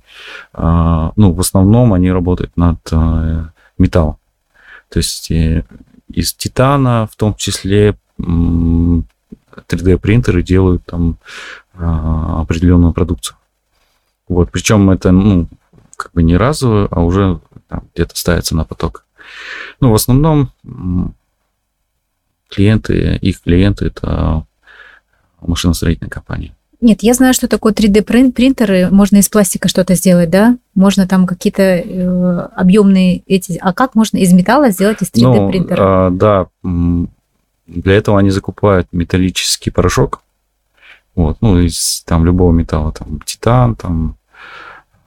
а, 0.52 1.12
ну, 1.16 1.32
в 1.32 1.40
основном 1.40 1.92
они 1.92 2.10
работают 2.12 2.56
над 2.56 2.78
металлом. 3.78 4.16
То 4.88 4.98
есть 4.98 5.30
э, 5.30 5.64
из 6.12 6.34
титана, 6.34 7.08
в 7.10 7.16
том 7.16 7.34
числе 7.34 7.96
м, 8.18 9.06
3D-принтеры 9.66 10.42
делают 10.42 10.84
там 10.84 11.16
определенную 11.74 12.92
продукцию. 12.92 13.36
Вот, 14.28 14.50
причем 14.50 14.90
это, 14.90 15.10
ну, 15.10 15.48
как 15.96 16.12
бы 16.12 16.22
не 16.22 16.36
разово, 16.36 16.86
а 16.90 17.00
уже 17.02 17.40
где-то 17.94 18.14
ставится 18.14 18.54
на 18.54 18.64
поток. 18.64 19.06
Ну, 19.80 19.90
в 19.90 19.94
основном 19.94 20.50
клиенты, 22.48 23.18
их 23.20 23.42
клиенты 23.42 23.86
это 23.86 24.44
машиностроительные 25.40 26.10
компании. 26.10 26.54
Нет, 26.80 27.04
я 27.04 27.14
знаю, 27.14 27.32
что 27.32 27.46
такое 27.46 27.72
3D-принтеры. 27.72 28.88
Можно 28.90 29.18
из 29.18 29.28
пластика 29.28 29.68
что-то 29.68 29.94
сделать, 29.94 30.30
да? 30.30 30.58
Можно 30.74 31.06
там 31.06 31.28
какие-то 31.28 31.62
э, 31.62 32.48
объемные 32.56 33.22
эти... 33.26 33.56
А 33.62 33.72
как 33.72 33.94
можно 33.94 34.18
из 34.18 34.32
металла 34.32 34.70
сделать 34.70 35.00
из 35.00 35.12
3D-принтера? 35.12 35.76
Ну, 35.76 35.84
а, 35.86 36.10
да, 36.10 36.46
для 37.68 37.94
этого 37.94 38.18
они 38.18 38.30
закупают 38.30 38.88
металлический 38.90 39.70
порошок. 39.70 40.22
Вот, 41.14 41.36
ну, 41.40 41.60
из 41.60 42.02
там 42.04 42.24
любого 42.24 42.50
металла, 42.50 42.90
там 42.90 43.20
титан, 43.20 43.76
там 43.76 44.16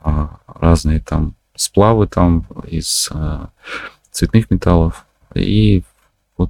а, 0.02 0.38
разные 0.48 1.02
там 1.02 1.36
сплавы 1.56 2.08
там 2.08 2.46
из 2.68 3.10
а, 3.12 3.50
цветных 4.16 4.50
металлов. 4.50 5.06
И 5.34 5.84
вот 6.38 6.50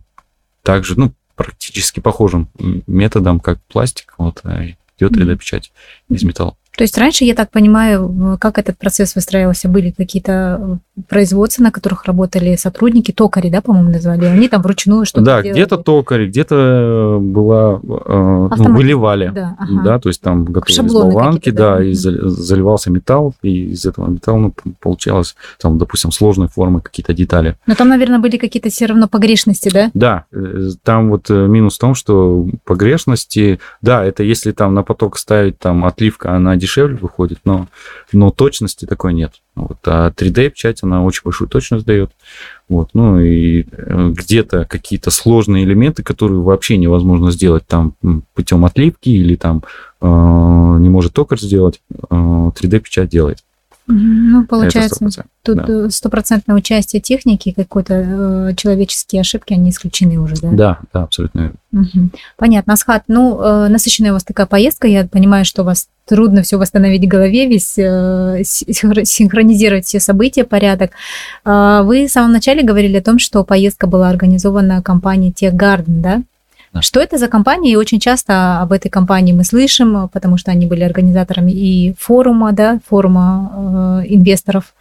также, 0.61 0.97
ну, 0.97 1.13
практически 1.35 1.99
похожим 1.99 2.47
методом, 2.87 3.39
как 3.39 3.59
пластик, 3.63 4.13
вот, 4.17 4.41
а, 4.43 4.63
идет 4.97 5.11
Мгм. 5.11 5.21
3D-печать 5.23 5.71
из 6.09 6.23
металла. 6.23 6.55
То 6.77 6.83
есть 6.83 6.97
раньше, 6.97 7.23
я 7.23 7.35
так 7.35 7.51
понимаю, 7.51 8.33
э, 8.33 8.37
как 8.39 8.57
этот 8.57 8.77
процесс 8.77 9.15
выстраивался, 9.15 9.69
были 9.69 9.91
какие-то 9.91 10.79
э, 10.97 11.01
производства, 11.07 11.63
на 11.63 11.71
которых 11.71 12.05
работали 12.05 12.55
сотрудники, 12.55 13.11
токари, 13.11 13.49
да, 13.49 13.61
по-моему, 13.61 13.91
назвали, 13.91 14.25
они 14.25 14.47
там 14.49 14.61
вручную 14.61 15.05
что-то 15.05 15.25
Да, 15.25 15.41
делали. 15.41 15.57
где-то 15.57 15.77
токарь, 15.77 16.27
где-то 16.27 17.19
была, 17.21 17.79
э, 17.83 18.49
ну, 18.57 18.75
выливали. 18.75 19.31
Да, 19.33 19.55
ага. 19.59 19.83
Да, 19.83 19.99
то 19.99 20.09
есть 20.09 20.21
там 20.21 20.45
готовились 20.45 20.75
Шаблоны 20.75 21.13
болванки, 21.13 21.49
да. 21.49 21.77
да, 21.77 21.83
и 21.83 21.93
заливался 21.93 22.91
металл, 22.91 23.33
и 23.41 23.71
из 23.71 23.85
этого 23.85 24.09
металла 24.09 24.37
ну, 24.37 24.53
получалось, 24.79 25.35
там, 25.59 25.77
допустим, 25.77 26.11
сложной 26.11 26.47
формы 26.49 26.81
какие-то 26.81 27.13
детали. 27.13 27.55
Но 27.67 27.75
там, 27.75 27.89
наверное, 27.89 28.19
были 28.19 28.37
какие-то 28.37 28.69
все 28.69 28.85
равно 28.85 29.07
погрешности, 29.07 29.69
да? 29.69 29.91
Да, 29.93 30.25
э, 30.31 30.69
там 30.83 31.09
вот 31.09 31.29
э, 31.29 31.47
минус 31.47 31.75
в 31.75 31.79
том, 31.79 31.95
что 31.95 32.47
погрешности, 32.65 33.59
да, 33.81 34.03
это 34.03 34.23
если 34.23 34.51
там 34.51 34.73
на 34.73 34.83
поток 34.83 35.17
ставить 35.17 35.57
там 35.59 35.85
отливка, 35.85 36.35
она 36.35 36.55
дешевле 36.65 36.95
выходит, 36.95 37.39
но, 37.45 37.67
но 38.11 38.31
точности 38.31 38.85
такой 38.85 39.13
нет. 39.13 39.33
Вот, 39.55 39.77
а 39.85 40.09
3D-печать, 40.09 40.83
она 40.83 41.03
очень 41.03 41.21
большую 41.23 41.47
точность 41.47 41.85
дает. 41.85 42.11
Вот, 42.67 42.89
ну 42.93 43.19
и 43.19 43.65
э, 43.71 44.09
где-то 44.13 44.65
какие-то 44.65 45.11
сложные 45.11 45.63
элементы, 45.63 46.03
которые 46.03 46.41
вообще 46.41 46.77
невозможно 46.77 47.31
сделать 47.31 47.65
там 47.67 47.93
путем 48.33 48.65
отливки 48.65 49.09
или 49.09 49.35
там 49.35 49.63
э, 50.01 50.07
не 50.07 50.89
может 50.89 51.13
токарь 51.13 51.39
сделать, 51.39 51.81
э, 51.91 51.95
3D-печать 52.09 53.09
делает. 53.09 53.43
Ну, 53.87 54.45
получается, 54.45 55.05
100%. 55.05 55.23
тут 55.43 55.57
да. 55.57 55.65
э, 55.67 55.89
стопроцентное 55.91 56.55
участие 56.55 57.01
техники, 57.01 57.53
какой-то 57.55 57.93
э, 57.93 58.55
человеческие 58.55 59.21
ошибки, 59.21 59.53
они 59.53 59.69
исключены 59.69 60.19
уже, 60.19 60.35
да? 60.41 60.49
Да, 60.51 60.79
да, 60.91 61.03
абсолютно. 61.03 61.53
Мгм. 61.71 62.11
Понятно. 62.37 62.73
Асхат, 62.73 63.03
ну, 63.07 63.39
э, 63.39 63.67
насыщенная 63.67 64.11
у 64.11 64.13
вас 64.15 64.23
такая 64.23 64.47
поездка, 64.47 64.87
я 64.87 65.05
понимаю, 65.05 65.45
что 65.45 65.61
у 65.61 65.65
вас 65.65 65.87
трудно 66.05 66.41
все 66.41 66.57
восстановить 66.57 67.03
в 67.03 67.07
голове, 67.07 67.47
весь 67.47 67.77
э, 67.77 68.41
синхро- 68.43 69.05
синхронизировать 69.05 69.85
все 69.85 69.99
события, 69.99 70.45
порядок. 70.45 70.91
А, 71.43 71.83
Вы 71.83 72.07
в 72.07 72.11
самом 72.11 72.31
начале 72.31 72.63
говорили 72.63 72.97
о 72.97 73.03
том, 73.03 73.19
что 73.19 73.43
поездка 73.43 73.87
была 73.87 74.09
организована 74.09 74.81
компанией 74.81 75.31
Техгарден, 75.31 76.01
да? 76.01 76.21
Да. 76.75 76.81
Что 76.81 76.99
это 76.99 77.17
за 77.17 77.29
компания? 77.29 77.71
И 77.71 77.77
очень 77.77 78.01
часто 78.01 78.59
об 78.59 78.73
этой 78.73 78.89
компании 78.89 79.31
мы 79.31 79.45
слышим, 79.45 80.09
потому 80.09 80.37
что 80.37 80.51
они 80.51 80.65
были 80.65 80.83
организаторами 80.83 81.51
и 81.51 81.95
форума, 81.97 82.51
да, 82.51 82.81
форума 82.85 84.01
э, 84.03 84.07
инвесторов. 84.13 84.73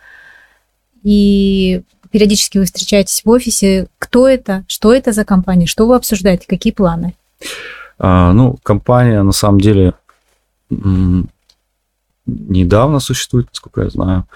И 1.04 1.82
периодически 2.10 2.58
вы 2.58 2.64
встречаетесь 2.64 3.24
в 3.24 3.30
офисе. 3.30 3.86
Кто 4.00 4.28
это? 4.28 4.64
Что 4.66 4.92
это 4.92 5.12
за 5.12 5.24
компания? 5.24 5.66
Что 5.66 5.86
вы 5.86 5.94
обсуждаете? 5.94 6.48
Какие 6.48 6.72
планы? 6.72 7.14
А, 8.00 8.32
ну, 8.32 8.58
компания 8.64 9.22
на 9.22 9.30
самом 9.32 9.60
деле 9.60 9.94
недавно 12.26 12.98
существует, 12.98 13.46
насколько 13.52 13.82
я 13.82 13.90
знаю. 13.90 14.26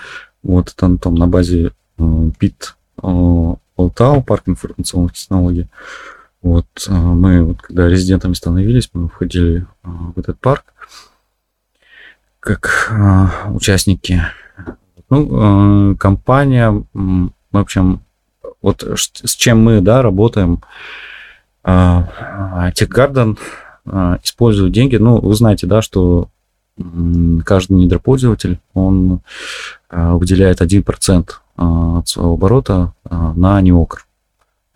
Вот 0.45 0.73
это 0.77 0.97
там 0.97 1.17
на 1.17 1.27
базе 1.27 1.73
э, 1.99 2.31
ПИТ 2.39 2.77
э, 3.03 3.55
Алтау, 3.77 4.23
парк 4.23 4.45
информационных 4.47 5.15
технологий. 5.15 5.67
Вот 6.43 6.67
э, 6.89 6.93
мы, 6.93 7.45
вот, 7.45 7.63
когда 7.63 7.89
резидентами 7.89 8.35
становились, 8.35 8.91
мы 8.93 9.09
входили 9.09 9.67
э, 9.85 9.89
в 10.15 10.19
этот 10.19 10.39
парк 10.41 10.65
как 12.41 12.91
э, 12.91 13.51
участники. 13.51 14.23
Ну, 15.11 15.97
компания, 15.97 16.85
в 16.93 17.31
общем, 17.57 18.03
вот 18.61 18.83
с 18.83 19.37
чем 19.37 19.65
мы, 19.65 19.81
да, 19.81 20.03
работаем, 20.03 20.61
а, 21.65 22.71
Техгарден 22.73 23.39
а, 23.87 24.19
использует 24.23 24.73
деньги. 24.73 24.97
Ну, 24.97 25.19
вы 25.19 25.35
знаете, 25.35 25.67
да, 25.67 25.83
что 25.83 26.29
каждый 27.45 27.73
недропользователь, 27.73 28.61
он 28.75 29.21
а, 29.91 30.15
выделяет 30.15 30.61
1% 30.61 31.31
а, 31.57 31.99
от 31.99 32.09
своего 32.09 32.35
оборота 32.35 32.95
а, 33.05 33.33
на 33.35 33.61
неокр. 33.61 34.07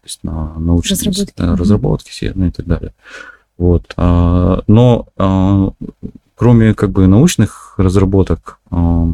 То 0.03 0.07
есть 0.07 0.25
на 0.25 0.55
научные 0.59 0.99
Разработки. 0.99 1.41
Мгм. 1.41 1.55
разработки, 1.55 2.11
все, 2.11 2.33
ну 2.35 2.47
и 2.47 2.51
так 2.51 2.67
далее. 2.67 2.93
Вот. 3.57 3.93
а, 3.97 4.63
Но 4.67 5.07
а, 5.17 5.71
кроме 6.35 6.75
как 6.75 6.91
бы 6.91 7.07
научных 7.07 7.75
разработок, 7.77 8.59
а, 8.71 9.07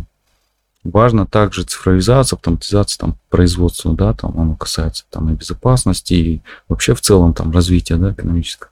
важно 0.85 1.27
также 1.27 1.65
цифровизация, 1.65 2.37
автоматизация 2.39 3.01
там, 3.01 3.17
производства, 3.29 3.93
да, 3.93 4.15
там 4.15 4.33
оно 4.41 4.55
касается 4.57 5.05
там 5.11 5.29
и 5.31 5.35
безопасности, 5.35 6.15
и 6.15 6.43
вообще 6.69 6.95
в 6.95 7.03
целом 7.03 7.35
там 7.35 7.53
развития, 7.53 7.97
да, 7.97 8.13
экономического. 8.13 8.71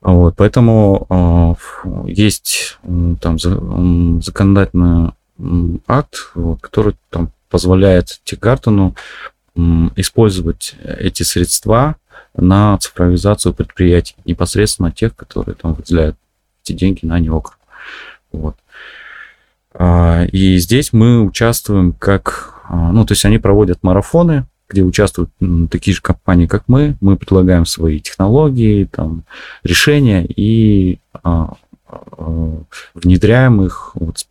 Вот, 0.00 0.34
поэтому 0.36 1.06
ф- 1.58 1.84
есть 2.06 2.78
там 3.20 3.38
законодательный 4.22 5.12
акт, 5.86 6.30
вот, 6.34 6.60
который 6.60 6.96
там 7.10 7.30
позволяет 7.50 8.20
Тигартону 8.24 8.86
м, 8.86 8.94
использовать 9.96 10.74
эти 10.82 11.22
средства 11.22 11.96
на 12.34 12.78
цифровизацию 12.78 13.52
предприятий, 13.52 14.16
непосредственно 14.24 14.90
тех, 14.90 15.14
которые 15.14 15.54
там 15.54 15.74
выделяют 15.74 16.16
эти 16.64 16.72
деньги 16.72 17.04
на 17.04 17.18
НИОКР. 17.18 17.58
Вот. 18.32 18.56
А, 19.74 20.24
И 20.32 20.56
здесь 20.58 20.92
мы 20.92 21.22
участвуем 21.22 21.92
как... 21.92 22.60
а, 22.64 22.92
Ну, 22.92 23.04
то 23.04 23.12
есть 23.12 23.24
они 23.24 23.38
проводят 23.38 23.82
марафоны, 23.82 24.46
где 24.68 24.82
участвуют 24.82 25.30
такие 25.70 25.94
же 25.94 26.00
компании, 26.00 26.46
как 26.46 26.64
мы. 26.66 26.96
Мы 27.00 27.16
предлагаем 27.16 27.66
свои 27.66 28.00
технологии, 28.00 28.84
там, 28.84 29.24
решения 29.62 30.24
и 30.24 30.98
а, 31.22 31.54
внедряем 32.94 33.62
их, 33.62 33.90
вот, 33.94 34.24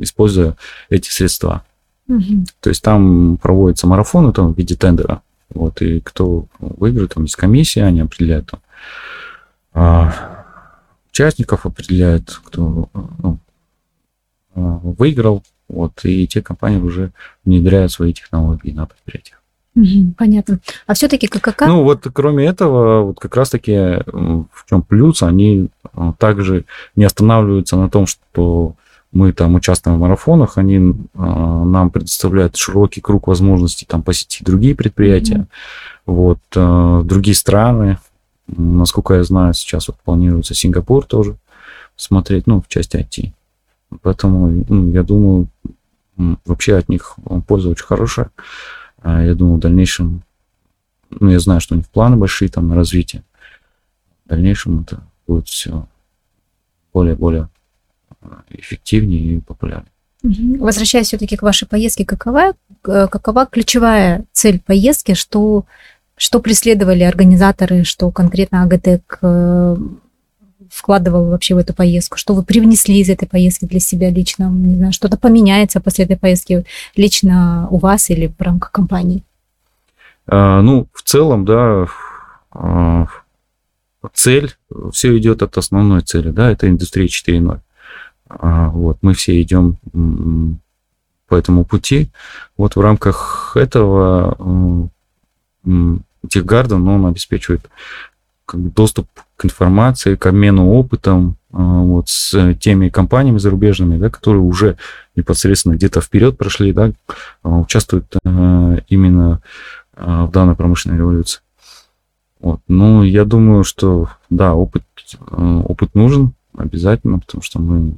используя 0.00 0.56
эти 0.88 1.08
средства. 1.08 1.64
Мгм. 2.08 2.46
То 2.60 2.70
есть 2.70 2.82
там 2.82 3.36
проводятся 3.36 3.86
марафоны 3.86 4.32
там, 4.32 4.52
в 4.52 4.58
виде 4.58 4.76
тендера. 4.76 5.22
Вот, 5.50 5.80
и 5.82 6.00
кто 6.00 6.46
выиграет, 6.58 7.14
там 7.14 7.24
есть 7.24 7.36
комиссия, 7.36 7.84
они 7.84 8.00
определяют 8.00 8.50
там, 8.50 8.60
а, 9.72 10.44
участников, 11.10 11.66
определяют, 11.66 12.40
кто 12.44 12.88
ну, 12.92 13.38
а, 14.54 14.60
выиграл. 14.82 15.42
Вот, 15.68 16.04
и 16.04 16.26
те 16.28 16.42
компании 16.42 16.78
уже 16.78 17.12
внедряют 17.44 17.90
свои 17.92 18.12
технологии 18.12 18.70
на 18.70 18.86
предприятиях. 18.86 19.42
Мгм. 19.74 20.14
Понятно. 20.16 20.60
А 20.86 20.94
все-таки 20.94 21.26
ККК? 21.26 21.66
Ну, 21.66 21.82
вот 21.82 22.06
кроме 22.12 22.46
этого, 22.46 23.02
вот 23.02 23.20
как 23.20 23.36
раз-таки 23.36 23.72
в 24.06 24.64
чем 24.68 24.82
плюс, 24.82 25.22
они 25.22 25.68
а, 25.92 26.12
также 26.14 26.64
не 26.94 27.04
останавливаются 27.04 27.76
на 27.76 27.90
том, 27.90 28.06
что 28.06 28.74
мы 29.12 29.32
там 29.32 29.54
участвуем 29.54 29.98
в 29.98 30.00
марафонах, 30.00 30.58
они 30.58 30.94
а, 31.14 31.64
нам 31.64 31.90
предоставляют 31.90 32.56
широкий 32.56 33.00
круг 33.00 33.28
возможностей 33.28 33.86
там 33.86 34.02
посетить 34.02 34.44
другие 34.44 34.74
предприятия, 34.74 35.36
Мгм. 35.36 35.48
вот, 36.06 36.38
а, 36.54 37.02
другие 37.02 37.34
страны. 37.34 37.98
Насколько 38.48 39.14
я 39.14 39.24
знаю, 39.24 39.54
сейчас 39.54 39.88
вот 39.88 39.96
планируется 40.04 40.54
Сингапур 40.54 41.04
тоже 41.04 41.36
смотреть, 41.96 42.46
ну, 42.46 42.60
в 42.60 42.68
части 42.68 42.96
IT. 42.96 43.32
Поэтому, 44.02 44.64
ну, 44.68 44.90
я 44.90 45.02
думаю, 45.02 45.48
вообще 46.44 46.76
от 46.76 46.88
них 46.88 47.16
польза 47.46 47.70
очень 47.70 47.86
хорошая. 47.86 48.30
А, 49.02 49.22
я 49.22 49.34
думаю, 49.34 49.56
в 49.56 49.60
дальнейшем, 49.60 50.22
ну, 51.10 51.30
я 51.30 51.40
знаю, 51.40 51.60
что 51.60 51.74
у 51.74 51.78
них 51.78 51.88
планы 51.88 52.16
большие 52.16 52.48
там 52.48 52.68
на 52.68 52.74
развитие. 52.74 53.22
В 54.24 54.28
дальнейшем 54.30 54.80
это 54.80 55.02
будет 55.26 55.48
все 55.48 55.86
более-более 56.92 57.48
эффективнее 58.50 59.36
и 59.36 59.40
популярнее. 59.40 59.90
Возвращаясь 60.58 61.06
все-таки 61.06 61.36
к 61.36 61.42
вашей 61.42 61.68
поездке, 61.68 62.04
какова, 62.04 62.54
какова 62.82 63.46
ключевая 63.46 64.24
цель 64.32 64.60
поездки, 64.60 65.14
что, 65.14 65.64
что 66.16 66.40
преследовали 66.40 67.02
организаторы, 67.02 67.84
что 67.84 68.10
конкретно 68.10 68.62
АГТЭК 68.62 69.18
э, 69.22 69.76
вкладывал 70.70 71.26
вообще 71.30 71.54
в 71.54 71.58
эту 71.58 71.74
поездку? 71.74 72.16
Что 72.16 72.34
вы 72.34 72.42
привнесли 72.42 72.98
из 72.98 73.08
этой 73.08 73.28
поездки 73.28 73.66
для 73.66 73.80
себя 73.80 74.10
лично? 74.10 74.50
Не 74.50 74.76
знаю, 74.76 74.92
что-то 74.92 75.16
поменяется 75.16 75.80
после 75.80 76.06
этой 76.06 76.16
поездки 76.16 76.64
лично 76.96 77.68
у 77.70 77.78
вас 77.78 78.10
или 78.10 78.26
в 78.26 78.40
рамках 78.40 78.72
компании? 78.72 79.22
А, 80.26 80.60
ну, 80.60 80.88
в 80.92 81.02
целом, 81.02 81.44
да, 81.44 81.86
а, 82.50 83.06
цель, 84.12 84.54
все 84.92 85.16
идет 85.18 85.42
от 85.42 85.56
основной 85.56 86.00
цели, 86.00 86.30
да, 86.30 86.50
это 86.50 86.68
индустрия 86.68 87.06
4.0. 87.06 87.60
А, 88.28 88.68
вот, 88.70 88.98
мы 89.02 89.14
все 89.14 89.40
идем 89.40 89.78
по 91.28 91.34
этому 91.34 91.64
пути. 91.64 92.10
Вот 92.56 92.76
в 92.76 92.80
рамках 92.80 93.56
этого 93.56 94.88
Техгарден, 96.28 96.84
ну, 96.84 96.94
он 96.94 97.06
обеспечивает 97.06 97.68
доступ 98.52 99.08
к 99.36 99.44
информации, 99.44 100.14
к 100.14 100.26
обмену 100.26 100.70
опытом 100.72 101.36
а, 101.52 101.58
вот, 101.58 102.08
с 102.08 102.54
теми 102.54 102.88
компаниями 102.88 103.38
зарубежными, 103.38 103.98
да, 103.98 104.10
которые 104.10 104.42
уже 104.42 104.76
непосредственно 105.14 105.74
где-то 105.74 106.00
вперед 106.00 106.36
прошли, 106.38 106.72
да, 106.72 106.92
участвуют 107.42 108.16
именно 108.88 109.40
в 109.96 110.30
данной 110.30 110.54
промышленной 110.54 110.98
революции. 110.98 111.40
Вот. 112.38 112.60
Ну, 112.68 113.02
я 113.02 113.24
думаю, 113.24 113.64
что 113.64 114.10
да, 114.30 114.54
опыт, 114.54 114.84
опыт 115.30 115.94
нужен 115.94 116.34
обязательно, 116.56 117.18
потому 117.18 117.42
что 117.42 117.58
мы 117.60 117.96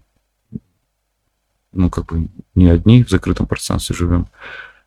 ну, 1.73 1.91
как 1.91 2.07
бы 2.07 2.29
не 2.55 2.69
одни 2.69 3.05
в 3.05 3.11
закрытом 3.11 3.47
пространстве 3.47 3.97
живем. 3.97 4.27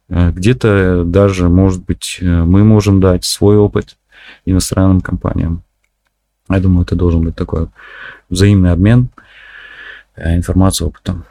Где-то 0.09 1.03
даже, 1.05 1.47
может 1.47 1.85
быть, 1.85 2.17
мы 2.21 2.63
можем 2.63 2.99
дать 2.99 3.23
свой 3.23 3.57
опыт, 3.57 3.97
иностранным 4.45 5.01
компаниям. 5.01 5.63
Я 6.49 6.59
думаю, 6.59 6.83
это 6.83 6.95
должен 6.95 7.21
быть 7.21 7.35
такой 7.35 7.67
взаимный 8.29 8.71
обмен 8.71 9.09
э, 10.15 10.35
информацией, 10.35 10.87
опытом. 10.89 11.25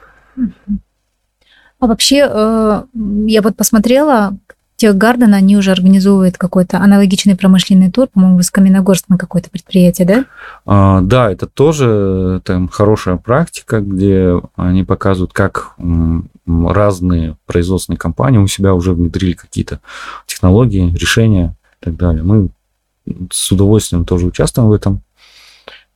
А 1.79 1.87
вообще, 1.87 2.27
э, 2.29 2.83
я 3.27 3.41
вот 3.41 3.55
посмотрела, 3.55 4.37
Техгарден, 4.81 5.35
они 5.35 5.55
уже 5.57 5.71
организуют 5.71 6.39
какой-то 6.39 6.79
аналогичный 6.79 7.35
промышленный 7.35 7.91
тур, 7.91 8.07
по-моему, 8.07 8.39
из 8.39 8.49
Каменогорска 8.49 9.15
какое-то 9.15 9.51
предприятие, 9.51 10.07
да? 10.07 10.25
А, 10.65 11.01
да, 11.01 11.31
это 11.31 11.45
тоже 11.45 12.41
там 12.43 12.67
хорошая 12.67 13.17
практика, 13.17 13.79
где 13.79 14.41
они 14.55 14.83
показывают, 14.83 15.33
как 15.33 15.75
разные 16.47 17.37
производственные 17.45 17.99
компании 17.99 18.39
у 18.39 18.47
себя 18.47 18.73
уже 18.73 18.93
внедрили 18.93 19.33
какие-то 19.33 19.81
технологии, 20.25 20.91
решения 20.95 21.55
и 21.79 21.85
так 21.85 21.95
далее. 21.95 22.23
Мы 22.23 22.49
с 23.31 23.51
удовольствием 23.51 24.03
тоже 24.03 24.25
участвуем 24.25 24.69
в 24.69 24.73
этом. 24.73 25.03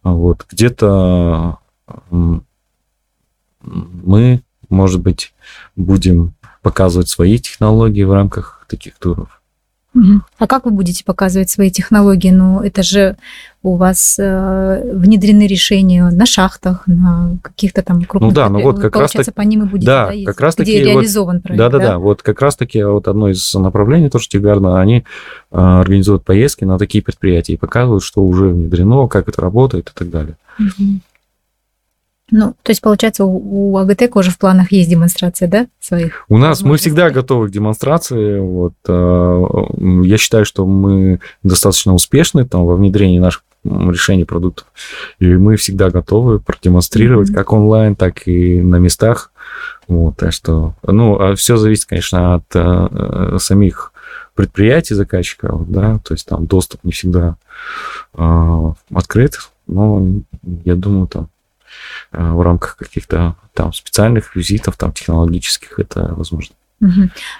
Вот. 0.04 0.46
Где-то 0.52 1.58
мы, 3.62 4.44
может 4.70 5.02
быть, 5.02 5.34
будем 5.76 6.36
показывать 6.66 7.08
свои 7.10 7.38
технологии 7.38 8.02
в 8.02 8.12
рамках 8.12 8.66
таких 8.68 8.98
туров. 8.98 9.40
А 10.40 10.48
как 10.48 10.66
вы 10.66 10.72
будете 10.72 11.06
показывать 11.06 11.50
свои 11.50 11.70
технологии? 11.70 12.32
Ну, 12.32 12.60
это 12.60 12.82
же 12.82 13.18
у 13.62 13.76
вас 13.76 14.18
э, 14.20 14.92
внедрены 14.94 15.46
решения 15.46 16.10
на 16.10 16.26
шахтах, 16.26 16.84
на 16.88 17.38
каких-то 17.44 17.84
там 17.84 18.04
крупных... 18.04 18.32
Ну 18.32 18.36
да, 18.36 18.50
ну 18.50 18.62
вот 18.62 18.80
как 18.80 18.96
раз 18.96 19.12
таки... 19.12 19.32
по 19.32 19.42
ним 19.42 19.64
и 19.64 19.66
будете, 19.68 19.86
да, 19.86 20.08
да 20.08 20.26
как 20.26 20.42
раз 20.42 20.56
где 20.56 20.66
таки 20.66 20.80
реализован 20.80 21.36
вот, 21.36 21.44
проект, 21.44 21.60
да, 21.60 21.70
да, 21.70 21.78
да, 21.78 21.98
вот 22.00 22.24
как 22.24 22.42
раз 22.42 22.56
таки 22.56 22.84
вот 22.84 23.08
одно 23.08 23.30
из 23.30 23.54
направлений, 23.54 24.10
тоже 24.10 24.28
Тигарна, 24.28 24.82
они 24.82 25.06
э, 25.52 25.58
организуют 25.58 26.26
поездки 26.26 26.66
на 26.66 26.78
такие 26.80 27.04
предприятия 27.04 27.54
и 27.54 27.58
показывают, 27.58 28.04
что 28.04 28.24
уже 28.24 28.50
внедрено, 28.50 29.08
как 29.08 29.30
это 29.30 29.40
работает 29.40 29.90
и 29.90 29.98
так 29.98 30.10
далее. 30.10 30.36
Угу. 30.60 31.00
Ну, 32.32 32.56
то 32.64 32.72
есть, 32.72 32.82
получается, 32.82 33.24
у, 33.26 33.74
у 33.74 33.78
АГТЭК 33.78 34.16
уже 34.16 34.32
в 34.32 34.40
планах 34.40 34.72
есть 34.72 34.90
демонстрация, 34.90 35.48
да, 35.48 35.68
своих? 35.80 36.26
У 36.28 36.38
нас 36.38 36.62
мы 36.62 36.78
всегда 36.78 37.12
готовы 37.12 37.50
к 37.50 37.52
демонстрации. 37.52 38.40
Вот, 38.40 38.74
э, 38.88 39.44
я 40.04 40.18
считаю, 40.18 40.44
что 40.46 40.66
мы 40.66 41.20
достаточно 41.44 41.94
успешны 41.94 42.46
там, 42.46 42.66
во 42.66 42.76
внедрении 42.76 43.20
наших 43.20 43.44
решений 43.64 44.26
продуктов. 44.26 44.68
И 45.20 45.28
мы 45.28 45.56
всегда 45.56 45.92
готовы 45.92 46.40
продемонстрировать 46.40 47.30
mm-hmm. 47.30 47.36
как 47.36 47.54
онлайн, 47.54 47.96
так 47.96 48.28
и 48.28 48.60
на 48.62 48.78
местах. 48.78 49.32
Вот, 49.88 50.18
так 50.18 50.34
что, 50.34 50.74
ну, 50.82 51.20
а 51.20 51.36
все 51.36 51.58
зависит, 51.58 51.86
конечно, 51.86 52.36
от 52.36 52.46
э, 52.56 53.38
самих 53.40 53.94
предприятий 54.34 54.96
заказчиков, 54.96 55.70
да, 55.70 56.00
то 56.04 56.16
есть 56.16 56.26
там 56.28 56.48
доступ 56.48 56.84
не 56.84 56.92
всегда 56.92 57.36
э, 58.16 58.74
открыт, 58.94 59.38
но 59.68 60.06
я 60.64 60.76
думаю, 60.76 61.08
там 61.08 61.30
Э, 61.30 61.35
в 62.12 62.42
рамках 62.42 62.78
каких-то 62.78 63.36
там 63.54 63.74
специальных 63.74 64.36
визитов, 64.36 64.78
там 64.78 64.92
технологических, 64.92 65.80
это 65.80 66.14
возможно. 66.16 66.56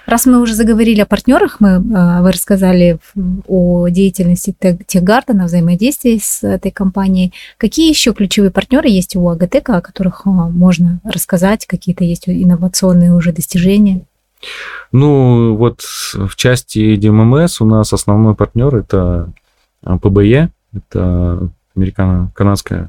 Раз 0.06 0.26
мы 0.26 0.40
уже 0.40 0.54
заговорили 0.54 1.00
о 1.00 1.06
партнерах, 1.06 1.60
мы, 1.60 1.68
э, 1.68 2.22
вы 2.22 2.32
рассказали 2.32 2.98
о 3.46 3.86
деятельности 3.88 4.56
Техгардена, 4.86 5.44
взаимодействии 5.44 6.18
с 6.20 6.42
этой 6.42 6.70
компанией. 6.70 7.32
Какие 7.58 7.90
еще 7.90 8.12
ключевые 8.12 8.50
партнеры 8.50 8.88
есть 8.88 9.14
у 9.14 9.28
АГТЭКа, 9.28 9.76
о 9.76 9.80
которых 9.82 10.22
э, 10.24 10.30
можно 10.30 11.00
рассказать? 11.04 11.66
Какие-то 11.66 12.02
есть 12.02 12.28
инновационные 12.28 13.12
уже 13.12 13.32
достижения? 13.32 14.06
Ну, 14.90 15.54
вот 15.56 15.82
в 15.82 16.34
части 16.36 16.96
ДММС 16.96 17.60
у 17.60 17.66
нас 17.66 17.92
основной 17.92 18.34
партнер 18.34 18.74
это 18.74 19.32
ПБЕ, 19.82 20.50
это 20.72 21.50
американо-канадская 21.74 22.84
Э, 22.84 22.88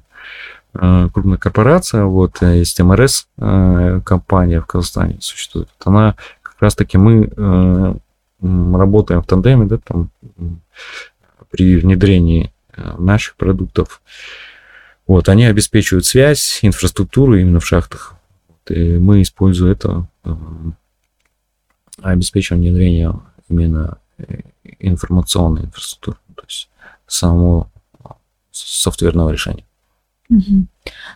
крупная 1.13 1.37
корпорация, 1.37 2.03
вот 2.03 2.41
э, 2.41 2.59
есть 2.59 2.79
МРС 2.79 3.27
э, 3.37 4.01
компания 4.05 4.61
в 4.61 4.65
Казахстане 4.65 5.17
существует. 5.21 5.69
Вот 5.79 5.87
она 5.87 6.15
как 6.41 6.61
раз 6.61 6.75
таки 6.75 6.97
мы 6.97 7.99
работаем 8.39 9.21
в 9.21 9.25
тандеме, 9.25 9.65
да, 9.65 9.77
там 9.77 10.09
при 11.49 11.77
внедрении 11.77 12.51
наших 12.97 13.35
продуктов. 13.35 14.01
Вот, 15.07 15.29
они 15.29 15.45
обеспечивают 15.45 16.05
связь, 16.05 16.59
инфраструктуру 16.61 17.35
именно 17.35 17.59
в 17.59 17.65
шахтах. 17.65 18.15
И 18.67 18.97
мы, 18.97 19.21
используя 19.21 19.71
это, 19.71 20.05
обеспечиваем 22.01 22.61
внедрение 22.61 23.19
именно 23.49 23.97
информационной 24.79 25.63
инфраструктуры, 25.63 26.17
то 26.35 26.43
есть 26.47 26.69
самого 27.07 27.71
софтверного 28.51 29.31
решения. 29.31 29.66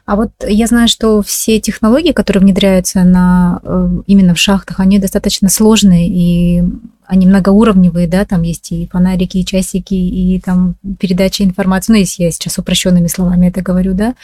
А 0.06 0.16
вот 0.16 0.32
я 0.48 0.68
знаю, 0.68 0.88
что 0.88 1.22
все 1.22 1.60
технологии, 1.60 2.12
которые 2.12 2.42
внедряются 2.42 3.04
на, 3.04 3.60
э, 3.64 3.90
именно 4.08 4.34
в 4.34 4.40
шахтах, 4.40 4.80
они 4.80 5.00
достаточно 5.00 5.50
сложные 5.50 6.10
и 6.10 6.64
они 7.06 7.26
многоуровневые, 7.26 8.08
да, 8.08 8.24
там 8.24 8.42
есть 8.44 8.72
и 8.72 8.88
фонарики, 8.88 9.38
и 9.38 9.46
часики, 9.46 9.94
и 9.94 10.40
там 10.40 10.76
передача 10.98 11.44
информации, 11.44 11.92
ну, 11.92 12.00
если 12.00 12.24
я 12.24 12.32
сейчас 12.32 12.58
упрощенными 12.58 13.08
словами 13.08 13.48
это 13.48 13.62
говорю, 13.62 13.94
да, 13.94 14.16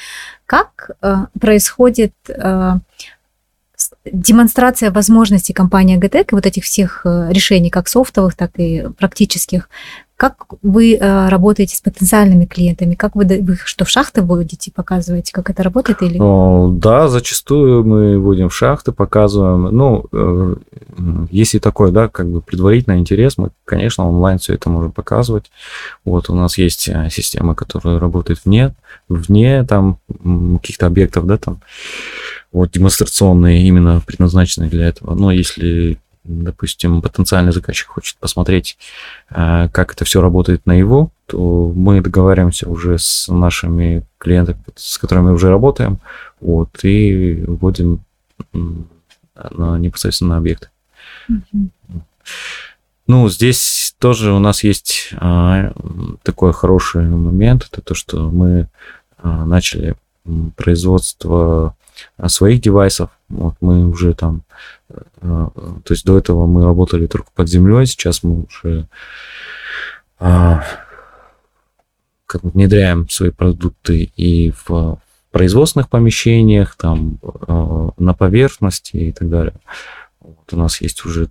как 0.45 0.91
э, 1.01 1.15
происходит 1.39 2.13
э, 2.29 2.73
демонстрация 4.05 4.91
возможностей 4.91 5.53
компании 5.53 5.97
ГТЭК 5.97 6.31
и 6.31 6.35
вот 6.35 6.45
этих 6.45 6.63
всех 6.63 7.01
э, 7.03 7.27
решений, 7.31 7.69
как 7.69 7.89
софтовых, 7.89 8.35
так 8.35 8.51
и 8.57 8.87
практических, 8.97 9.69
как 10.17 10.45
вы 10.63 10.95
э, 10.95 11.29
работаете 11.29 11.75
с 11.75 11.81
потенциальными 11.81 12.45
клиентами? 12.45 12.95
Как 12.95 13.15
вы, 13.15 13.23
вы 13.25 13.55
что, 13.63 13.85
в 13.85 13.89
шахты 13.89 14.23
будете 14.23 14.71
показываете, 14.71 15.31
как 15.31 15.51
это 15.51 15.61
работает? 15.61 16.01
Или... 16.01 16.17
Да, 16.79 17.07
зачастую 17.07 17.85
мы 17.85 18.19
будем 18.19 18.49
в 18.49 18.55
шахты, 18.55 18.91
показываем. 18.91 19.65
Ну, 19.65 20.05
э, 20.11 20.55
если 21.29 21.59
такой, 21.59 21.91
да, 21.91 22.07
как 22.07 22.27
бы 22.27 22.41
предварительный 22.41 22.97
интерес, 22.97 23.37
мы, 23.37 23.51
конечно, 23.63 24.09
онлайн 24.09 24.39
все 24.39 24.55
это 24.55 24.71
можем 24.71 24.91
показывать. 24.91 25.51
Вот 26.03 26.31
у 26.31 26.35
нас 26.35 26.57
есть 26.57 26.89
э, 26.89 27.09
система, 27.11 27.53
которая 27.53 27.99
работает 27.99 28.39
вне, 28.43 28.73
вне 29.07 29.63
там 29.65 29.99
каких-то 30.59 30.87
объектов, 30.87 31.27
да, 31.27 31.37
там, 31.37 31.61
вот 32.51 32.71
демонстрационные, 32.71 33.67
именно 33.67 34.01
предназначенные 34.03 34.71
для 34.71 34.87
этого. 34.87 35.13
Но 35.13 35.31
если 35.31 35.99
допустим, 36.27 37.01
потенциальный 37.01 37.51
заказчик 37.51 37.87
хочет 37.87 38.17
посмотреть, 38.17 38.77
э, 39.29 39.69
как 39.71 39.93
это 39.93 40.05
все 40.05 40.21
работает 40.21 40.65
на 40.65 40.73
его, 40.73 41.09
то 41.25 41.71
мы 41.75 42.01
договариваемся 42.01 42.69
уже 42.69 42.97
с 42.97 43.27
нашими 43.27 44.05
клиентами, 44.17 44.59
с 44.75 44.97
которыми 44.97 45.31
уже 45.31 45.49
работаем, 45.49 45.99
вот, 46.39 46.83
и 46.83 47.43
вводим 47.47 48.01
на 48.53 49.77
непосредственно 49.77 50.31
на 50.31 50.37
объекты. 50.37 50.69
Mm-hmm. 51.29 51.69
Ну, 53.07 53.29
здесь 53.29 53.95
тоже 53.99 54.31
у 54.33 54.39
нас 54.39 54.63
есть 54.63 55.13
а, 55.15 55.71
такой 56.23 56.51
хороший 56.53 57.07
момент, 57.07 57.67
это 57.71 57.81
то, 57.81 57.95
что 57.95 58.29
мы 58.29 58.67
а, 59.17 59.45
начали 59.45 59.95
производство 60.57 61.75
своих 62.27 62.61
девайсов. 62.61 63.09
Вот 63.29 63.55
мы 63.61 63.87
уже 63.87 64.13
там, 64.13 64.43
а, 65.21 65.49
то 65.83 65.93
есть 65.93 66.05
до 66.05 66.17
этого 66.17 66.45
мы 66.45 66.63
работали 66.63 67.07
только 67.07 67.29
под 67.33 67.49
землей, 67.49 67.85
сейчас 67.85 68.23
мы 68.23 68.43
уже 68.43 68.87
а, 70.19 70.63
как 72.25 72.43
внедряем 72.43 73.07
свои 73.09 73.31
продукты 73.31 74.11
и 74.15 74.51
в 74.65 74.99
производственных 75.31 75.89
помещениях, 75.89 76.75
там 76.75 77.19
а, 77.23 77.89
на 77.97 78.13
поверхности 78.13 78.97
и 78.97 79.11
так 79.11 79.29
далее. 79.29 79.53
Вот 80.19 80.51
у 80.51 80.57
нас 80.57 80.81
есть 80.81 81.05
уже 81.05 81.29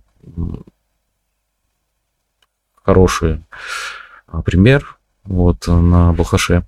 хороший 2.83 3.43
а, 4.27 4.41
пример 4.41 4.97
вот 5.23 5.67
на 5.67 6.13
Балхаше. 6.13 6.65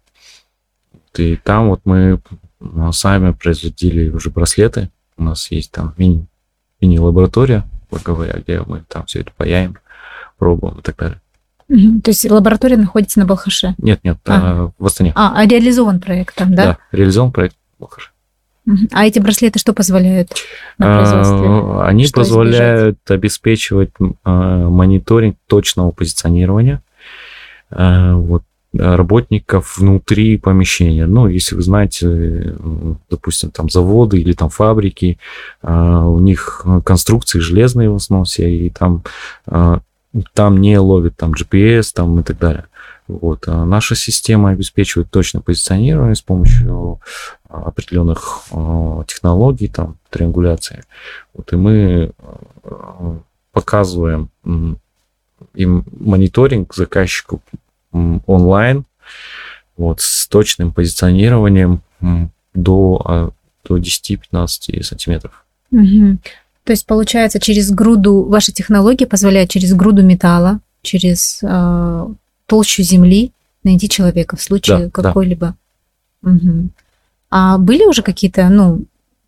И 1.20 1.36
там 1.36 1.70
вот 1.70 1.82
мы 1.86 2.20
а, 2.62 2.92
сами 2.92 3.32
производили 3.32 4.10
уже 4.10 4.30
браслеты. 4.30 4.90
У 5.18 5.24
нас 5.24 5.52
есть 5.52 5.72
там 5.72 5.94
мини, 5.98 6.28
мини-лаборатория, 6.82 7.66
говоря, 7.92 8.40
где 8.40 8.62
мы 8.62 8.84
там 8.88 9.06
все 9.06 9.22
это 9.22 9.32
паяем, 9.36 9.78
пробуем 10.38 10.80
и 10.80 10.82
так 10.82 10.98
далее. 10.98 11.20
То 11.68 12.10
есть 12.10 12.30
лаборатория 12.30 12.78
находится 12.78 13.20
на 13.20 13.26
Балхаше? 13.26 13.76
Нет, 13.78 14.00
нет, 14.04 14.18
а. 14.26 14.72
в 14.78 14.86
Астане. 14.86 15.14
А, 15.16 15.34
а 15.36 15.46
реализован 15.46 16.00
проект 16.00 16.36
там, 16.36 16.56
да? 16.56 16.66
Да, 16.66 16.78
реализован 16.92 17.32
проект 17.32 17.56
в 17.78 17.82
Балхаше. 17.82 18.10
А 18.92 19.06
эти 19.06 19.20
браслеты 19.20 19.60
что 19.60 19.74
позволяют 19.74 20.32
на 20.78 20.98
производстве? 20.98 21.82
Они 21.84 22.06
что 22.06 22.22
позволяют 22.22 22.98
избежать? 22.98 23.20
обеспечивать 23.20 23.92
мониторинг 24.24 25.38
точного 25.48 25.92
позиционирования. 25.92 26.82
Вот 27.72 28.44
работников 28.74 29.78
внутри 29.78 30.38
помещения. 30.38 31.08
Ну, 31.08 31.28
если 31.28 31.56
вы 31.56 31.62
знаете, 31.64 32.56
допустим, 33.10 33.50
там 33.50 33.70
заводы 33.70 34.20
или 34.20 34.34
там 34.34 34.50
фабрики, 34.50 35.18
у 35.64 36.20
них 36.20 36.66
конструкции 36.86 37.40
железные 37.40 37.90
в 37.90 37.96
основном 37.96 38.26
все, 38.26 38.50
и 38.50 38.70
там, 38.70 39.04
там 40.34 40.62
не 40.62 40.78
ловит 40.78 41.18
там 41.18 41.32
GPS 41.32 41.92
там 41.94 42.20
и 42.20 42.24
так 42.24 42.38
далее. 42.38 42.66
Вот. 43.08 43.48
А 43.48 43.66
наша 43.66 43.96
система 43.96 44.52
обеспечивает 44.52 45.10
точное 45.10 45.42
позиционирование 45.42 46.14
с 46.14 46.22
помощью 46.22 47.00
определенных 47.48 48.44
технологий, 49.08 49.68
там, 49.68 49.96
триангуляции. 50.12 50.84
Вот, 51.34 51.52
и 51.54 51.56
мы 51.56 52.12
показываем 53.52 54.30
им 55.56 55.86
мониторинг 56.00 56.76
заказчику 56.76 57.42
онлайн, 57.92 58.86
вот, 59.78 60.02
с 60.02 60.28
точным 60.28 60.74
позиционированием 60.74 61.82
до, 62.54 63.02
а, 63.06 63.30
до 63.68 63.78
10-15 63.78 64.84
сантиметров. 64.84 65.46
Угу. 65.72 66.18
То 66.64 66.72
есть, 66.74 66.86
получается, 66.86 67.40
через 67.40 67.72
груду, 67.72 68.24
ваша 68.24 68.52
технология 68.52 69.08
позволяет 69.08 69.50
через 69.50 69.74
груду 69.74 70.04
металла, 70.04 70.60
через 70.82 71.40
э, 71.42 72.08
толщу 72.46 72.84
земли 72.84 73.32
найти 73.64 73.90
человека 73.90 74.36
в 74.36 74.42
случае 74.42 74.78
да, 74.78 74.90
какой-либо. 74.90 75.56
Да. 76.22 76.32
Угу. 76.32 76.70
А 77.32 77.58
были 77.58 77.86
уже 77.86 78.02
какие-то, 78.02 78.50
ну, 78.50 78.84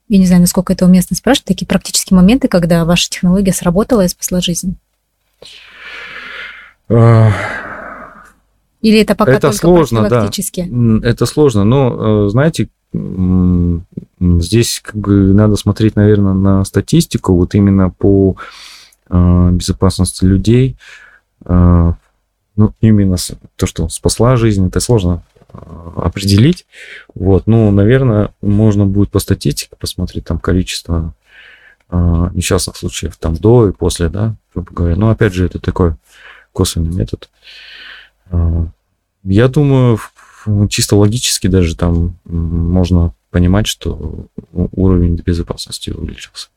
я 0.10 0.18
не 0.18 0.26
знаю, 0.26 0.42
насколько 0.42 0.74
это 0.74 0.86
уместно 0.86 1.16
спрашивать, 1.16 1.48
такие 1.48 1.68
практические 1.68 2.18
моменты, 2.18 2.48
когда 2.48 2.84
ваша 2.86 3.10
технология 3.10 3.54
сработала 3.54 4.04
и 4.04 4.08
спасла 4.08 4.42
жизнь? 4.42 4.76
Или 8.82 9.00
это 9.00 9.16
пока 9.16 9.34
это 9.34 9.42
только 9.42 9.58
сложно, 9.58 10.10
да. 10.10 10.30
Это 11.04 11.26
сложно, 11.26 11.64
но, 11.64 12.26
э, 12.26 12.30
знаете, 12.30 12.70
здесь 14.20 14.82
как 14.84 14.96
бы 14.96 15.34
надо 15.34 15.56
смотреть, 15.56 15.96
наверное, 15.96 16.34
на 16.34 16.66
статистику, 16.66 17.36
вот 17.36 17.56
именно 17.56 17.90
по 17.90 18.36
э, 19.10 19.50
безопасности 19.52 20.26
людей. 20.26 20.78
Э, 21.46 21.94
ну, 22.56 22.74
именно 22.82 23.16
то, 23.56 23.66
что 23.66 23.88
спасла 23.90 24.36
жизнь, 24.36 24.68
это 24.68 24.80
сложно 24.80 25.24
определить. 25.96 26.66
Вот, 27.14 27.46
ну, 27.46 27.72
наверное, 27.72 28.34
можно 28.42 28.86
будет 28.86 29.10
по 29.10 29.20
статистике 29.20 29.76
посмотреть 29.78 30.26
там 30.26 30.40
количество 30.40 31.14
несчастных 31.92 32.78
случаев 32.78 33.18
там 33.18 33.36
до 33.36 33.68
и 33.68 33.74
после, 33.74 34.08
да, 34.08 34.36
грубо 34.54 34.72
говоря. 34.72 34.96
Но 34.96 35.10
опять 35.10 35.34
же, 35.34 35.46
это 35.46 35.60
такой 35.60 35.96
косвенный 36.54 36.96
метод. 36.96 37.30
Я 39.24 39.48
думаю, 39.48 40.00
чисто 40.70 40.96
логически 40.96 41.48
даже 41.48 41.76
там 41.76 42.16
можно 42.26 43.14
понимать, 43.30 43.68
что 43.68 44.28
уровень 44.52 45.16
безопасности 45.16 45.90
увеличился. 45.90 46.50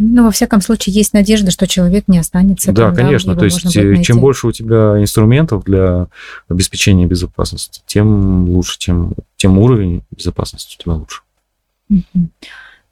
Ну, 0.00 0.24
во 0.24 0.30
всяком 0.30 0.60
случае, 0.60 0.94
есть 0.94 1.12
надежда, 1.12 1.50
что 1.50 1.66
человек 1.66 2.04
не 2.06 2.18
останется. 2.18 2.70
Да, 2.70 2.86
там, 2.86 2.94
конечно. 2.94 3.34
Да, 3.34 3.40
То 3.40 3.44
есть, 3.46 3.76
э, 3.76 4.00
чем 4.02 4.20
больше 4.20 4.46
у 4.46 4.52
тебя 4.52 4.96
инструментов 5.00 5.64
для 5.64 6.06
обеспечения 6.48 7.06
безопасности, 7.06 7.82
тем 7.84 8.48
лучше, 8.48 8.78
тем, 8.78 9.14
тем 9.36 9.58
уровень 9.58 10.04
безопасности 10.16 10.76
у 10.78 10.82
тебя 10.82 10.92
лучше. 10.94 11.22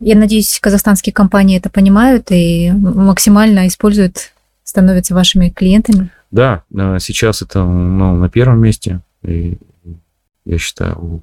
Я 0.01 0.17
надеюсь, 0.17 0.59
казахстанские 0.61 1.13
компании 1.13 1.59
это 1.59 1.71
понимают 1.71 2.27
и 2.31 2.73
максимально 2.73 3.69
используют, 3.69 4.33
становятся 4.67 5.15
вашими 5.15 5.49
клиентами. 5.49 6.11
Да, 6.31 6.65
сейчас 6.99 7.41
это 7.41 7.65
ну, 7.65 8.17
на 8.17 8.29
первом 8.29 8.61
месте, 8.61 9.01
и, 9.23 9.59
я 10.45 10.59
считаю, 10.59 10.99
у 10.99 11.23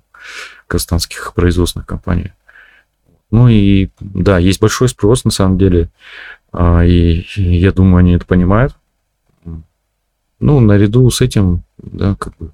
казахстанских 0.68 1.34
производственных 1.36 1.86
компаний. 1.86 2.32
Ну 3.30 3.50
и 3.50 3.90
да, 4.00 4.38
есть 4.38 4.62
большой 4.62 4.88
спрос 4.88 5.26
на 5.26 5.32
самом 5.32 5.58
деле, 5.58 5.90
а, 6.54 6.86
и 6.86 7.26
я 7.36 7.74
думаю, 7.74 7.98
они 7.98 8.14
это 8.14 8.26
понимают. 8.26 8.76
Ну, 10.40 10.60
наряду 10.60 11.10
с 11.10 11.20
этим, 11.20 11.64
да, 11.78 12.16
как 12.16 12.38
бы 12.38 12.52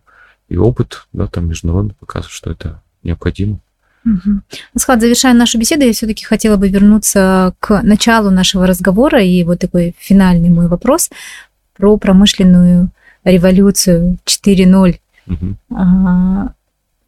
и 0.47 0.57
опыт, 0.57 1.07
да, 1.13 1.27
там 1.27 1.47
международный 1.47 1.93
показывает, 1.93 2.33
что 2.33 2.51
это 2.51 2.81
необходимо. 3.03 3.59
Угу. 4.05 4.41
Асхат, 4.75 5.01
завершая 5.01 5.33
нашу 5.33 5.57
беседу, 5.57 5.85
я 5.85 5.93
все-таки 5.93 6.25
хотела 6.25 6.57
бы 6.57 6.69
вернуться 6.69 7.53
к 7.59 7.81
началу 7.81 8.29
нашего 8.29 8.65
разговора 8.65 9.21
и 9.21 9.43
вот 9.43 9.59
такой 9.59 9.95
финальный 9.99 10.49
мой 10.49 10.67
вопрос 10.67 11.09
про 11.75 11.97
промышленную 11.97 12.89
революцию 13.23 14.17
4.0. 14.25 14.99
Угу. 15.27 15.55
А, 15.75 16.53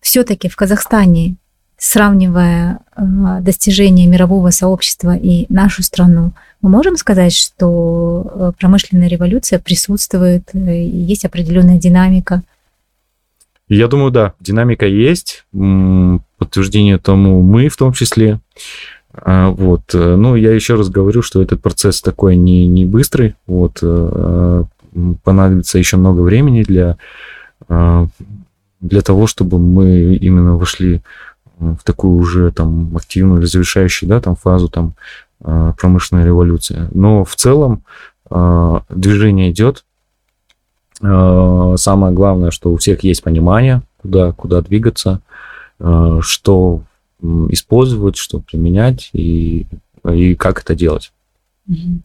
все-таки 0.01 0.49
в 0.49 0.55
Казахстане, 0.55 1.35
сравнивая 1.77 2.79
а, 2.93 3.39
достижения 3.41 4.07
мирового 4.07 4.49
сообщества 4.51 5.15
и 5.15 5.45
нашу 5.49 5.83
страну, 5.83 6.33
мы 6.61 6.69
можем 6.69 6.95
сказать, 6.95 7.33
что 7.33 8.31
э, 8.33 8.51
промышленная 8.59 9.07
революция 9.07 9.57
присутствует, 9.57 10.43
э, 10.53 10.85
есть 10.85 11.25
определенная 11.25 11.79
динамика. 11.79 12.43
Я 13.73 13.87
думаю, 13.87 14.11
да, 14.11 14.33
динамика 14.41 14.85
есть. 14.85 15.45
Подтверждение 16.37 16.97
тому 16.97 17.41
мы 17.41 17.69
в 17.69 17.77
том 17.77 17.93
числе. 17.93 18.41
А, 19.13 19.49
вот. 19.49 19.95
Э, 19.95 20.17
ну, 20.17 20.35
я 20.35 20.51
еще 20.51 20.75
раз 20.75 20.89
говорю, 20.89 21.21
что 21.21 21.41
этот 21.41 21.61
процесс 21.61 22.01
такой 22.01 22.35
не, 22.35 22.67
не 22.67 22.83
быстрый. 22.83 23.35
Вот. 23.47 23.79
Э, 23.81 24.65
понадобится 25.23 25.77
еще 25.77 25.95
много 25.95 26.19
времени 26.19 26.63
для, 26.63 26.97
э, 27.69 28.07
для 28.81 29.01
того, 29.01 29.25
чтобы 29.25 29.57
мы 29.57 30.15
именно 30.15 30.57
вошли 30.57 31.01
в 31.57 31.79
такую 31.85 32.17
уже 32.17 32.51
там 32.51 32.91
активную 32.97 33.39
или 33.39 33.47
завершающую 33.47 34.09
да, 34.09 34.19
там, 34.19 34.35
фазу 34.35 34.67
там, 34.67 34.95
промышленной 35.39 36.25
революции. 36.25 36.89
Но 36.91 37.23
в 37.23 37.35
целом 37.37 37.83
движение 38.29 39.51
идет. 39.51 39.85
Самое 41.01 42.13
главное, 42.13 42.51
что 42.51 42.71
у 42.71 42.77
всех 42.77 43.03
есть 43.03 43.23
понимание, 43.23 43.81
куда, 44.01 44.31
куда 44.33 44.61
двигаться, 44.61 45.21
что 45.79 46.81
использовать, 47.49 48.17
что 48.17 48.39
применять 48.39 49.09
и, 49.13 49.65
и 50.07 50.35
как 50.35 50.61
это 50.61 50.75
делать. 50.75 51.11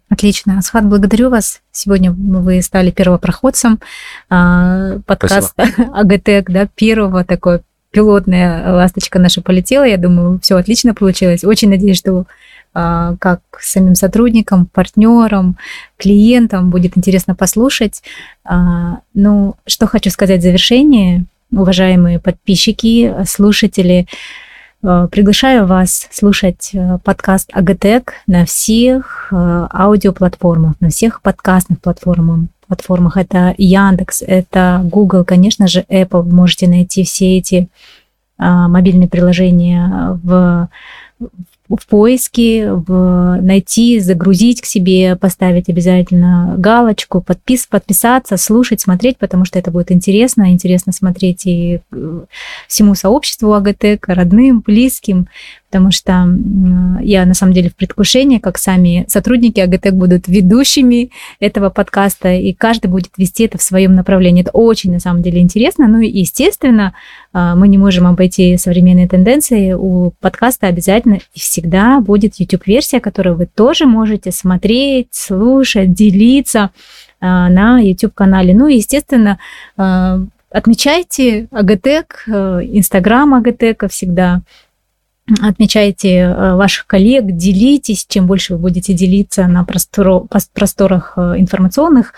Отлично. 0.08 0.58
Асхат, 0.58 0.86
благодарю 0.86 1.30
вас. 1.30 1.60
Сегодня 1.72 2.12
вы 2.12 2.62
стали 2.62 2.90
первопроходцем 2.90 3.80
а, 4.28 4.98
подкаста 5.06 5.64
АГТЭК, 5.94 6.50
да, 6.50 6.68
первого 6.74 7.24
такой 7.24 7.62
пилотная 7.90 8.74
ласточка 8.74 9.18
наша 9.18 9.40
полетела. 9.40 9.84
Я 9.84 9.96
думаю, 9.96 10.38
все 10.42 10.56
отлично 10.56 10.94
получилось. 10.94 11.44
Очень 11.44 11.70
надеюсь, 11.70 11.98
что 11.98 12.26
как 13.18 13.40
самим 13.58 13.94
сотрудникам, 13.94 14.66
партнерам, 14.66 15.56
клиентам 15.96 16.70
будет 16.70 16.98
интересно 16.98 17.34
послушать. 17.34 18.02
А, 18.44 18.98
ну, 19.14 19.54
что 19.66 19.86
хочу 19.86 20.10
сказать 20.10 20.40
в 20.40 20.42
завершение, 20.42 21.24
уважаемые 21.50 22.18
подписчики, 22.18 23.14
слушатели. 23.24 24.06
Э, 24.82 25.08
приглашаю 25.10 25.66
вас 25.66 26.06
слушать 26.12 26.72
подкаст 27.02 27.48
Агатек 27.54 28.12
на 28.26 28.44
всех 28.44 29.32
аудиоплатформах, 29.32 30.74
на 30.80 30.90
всех 30.90 31.22
подкастных 31.22 31.80
платформах. 31.80 32.40
платформах. 32.66 33.16
Это 33.16 33.54
Яндекс, 33.56 34.22
это 34.26 34.82
Google, 34.84 35.24
конечно 35.24 35.66
же, 35.66 35.86
Apple. 35.88 36.22
Вы 36.22 36.34
можете 36.34 36.68
найти 36.68 37.04
все 37.04 37.38
эти 37.38 37.68
мобильные 38.38 39.08
приложения 39.08 40.18
в 40.22 40.68
в 41.18 41.55
поиске, 41.86 42.72
в 42.72 43.40
найти, 43.40 43.98
загрузить 43.98 44.60
к 44.60 44.66
себе, 44.66 45.16
поставить 45.16 45.68
обязательно 45.68 46.54
галочку, 46.56 47.20
подпис, 47.20 47.66
подписаться, 47.66 48.36
слушать, 48.36 48.80
смотреть, 48.80 49.18
потому 49.18 49.44
что 49.44 49.58
это 49.58 49.70
будет 49.70 49.90
интересно. 49.90 50.52
Интересно 50.52 50.92
смотреть 50.92 51.46
и 51.46 51.80
э, 51.90 52.20
всему 52.68 52.94
сообществу 52.94 53.52
АГТЭК, 53.52 54.08
родным, 54.08 54.60
близким, 54.60 55.28
потому 55.68 55.90
что 55.90 56.28
я 57.00 57.26
на 57.26 57.34
самом 57.34 57.52
деле 57.52 57.70
в 57.70 57.74
предвкушении, 57.74 58.38
как 58.38 58.56
сами 58.56 59.04
сотрудники 59.08 59.60
АГТЭК 59.60 59.94
будут 59.94 60.28
ведущими 60.28 61.10
этого 61.40 61.70
подкаста, 61.70 62.32
и 62.32 62.52
каждый 62.52 62.86
будет 62.88 63.10
вести 63.16 63.44
это 63.44 63.58
в 63.58 63.62
своем 63.62 63.94
направлении. 63.94 64.42
Это 64.42 64.52
очень 64.52 64.92
на 64.92 65.00
самом 65.00 65.22
деле 65.22 65.40
интересно. 65.40 65.88
Ну 65.88 66.00
и, 66.00 66.08
естественно, 66.08 66.94
а, 67.32 67.56
мы 67.56 67.68
не 67.68 67.78
можем 67.78 68.06
обойти 68.06 68.56
современные 68.56 69.08
тенденции. 69.08 69.72
У 69.72 70.12
подкаста 70.20 70.68
обязательно 70.68 71.18
и 71.34 71.40
всегда 71.40 72.00
будет 72.00 72.36
YouTube-версия, 72.36 73.00
которую 73.00 73.36
вы 73.36 73.46
тоже 73.46 73.86
можете 73.86 74.32
смотреть, 74.32 75.08
слушать, 75.10 75.92
делиться 75.92 76.70
а, 77.20 77.48
на 77.48 77.80
YouTube-канале. 77.80 78.54
Ну 78.54 78.68
и, 78.68 78.76
естественно, 78.76 79.38
а, 79.76 80.20
отмечайте 80.50 81.48
АГТЭК, 81.50 82.24
Инстаграм 82.28 83.34
АГТЭКа 83.34 83.88
всегда 83.88 84.42
отмечайте 85.40 86.18
э, 86.18 86.54
ваших 86.54 86.86
коллег, 86.86 87.24
делитесь, 87.26 88.06
чем 88.08 88.26
больше 88.26 88.54
вы 88.54 88.60
будете 88.60 88.94
делиться 88.94 89.46
на 89.46 89.64
просторах 89.64 91.14
э, 91.16 91.34
информационных, 91.38 92.14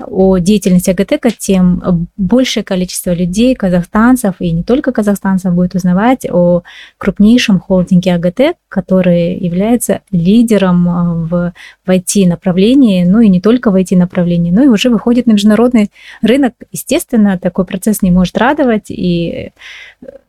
о 0.00 0.38
деятельности 0.38 0.90
АГТЭКа, 0.90 1.30
тем 1.30 2.08
большее 2.16 2.64
количество 2.64 3.12
людей, 3.12 3.54
казахстанцев 3.54 4.36
и 4.38 4.50
не 4.50 4.62
только 4.62 4.92
казахстанцев 4.92 5.54
будет 5.54 5.74
узнавать 5.74 6.26
о 6.30 6.62
крупнейшем 6.98 7.60
холдинге 7.60 8.14
АГТЭК, 8.14 8.56
который 8.68 9.36
является 9.38 10.02
лидером 10.10 10.88
а, 10.88 11.14
в, 11.14 11.52
в 11.86 11.90
IT-направлении, 11.90 13.04
ну 13.04 13.20
и 13.20 13.28
не 13.28 13.40
только 13.40 13.70
в 13.70 13.76
IT-направлении, 13.76 14.50
но 14.50 14.62
и 14.62 14.68
уже 14.68 14.90
выходит 14.90 15.26
на 15.26 15.32
международный 15.32 15.90
рынок. 16.22 16.54
Естественно, 16.72 17.38
такой 17.38 17.64
процесс 17.64 18.02
не 18.02 18.10
может 18.10 18.36
радовать, 18.38 18.90
и 18.90 19.50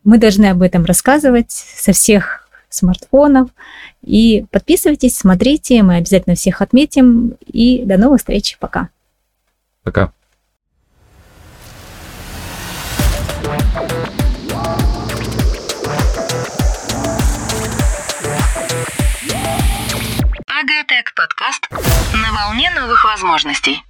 мы 0.03 0.17
должны 0.17 0.47
об 0.47 0.61
этом 0.61 0.85
рассказывать 0.85 1.51
со 1.51 1.91
всех 1.91 2.49
смартфонов. 2.69 3.49
И 4.03 4.45
подписывайтесь, 4.51 5.17
смотрите, 5.17 5.83
мы 5.83 5.95
обязательно 5.95 6.35
всех 6.35 6.61
отметим. 6.61 7.35
И 7.45 7.83
до 7.83 7.97
новых 7.97 8.19
встреч. 8.19 8.57
Пока. 8.59 8.89
Пока. 9.89 10.13
Агатек 20.45 21.15
подкаст 21.15 21.67
на 22.13 22.33
волне 22.33 22.69
новых 22.69 23.03
возможностей. 23.03 23.83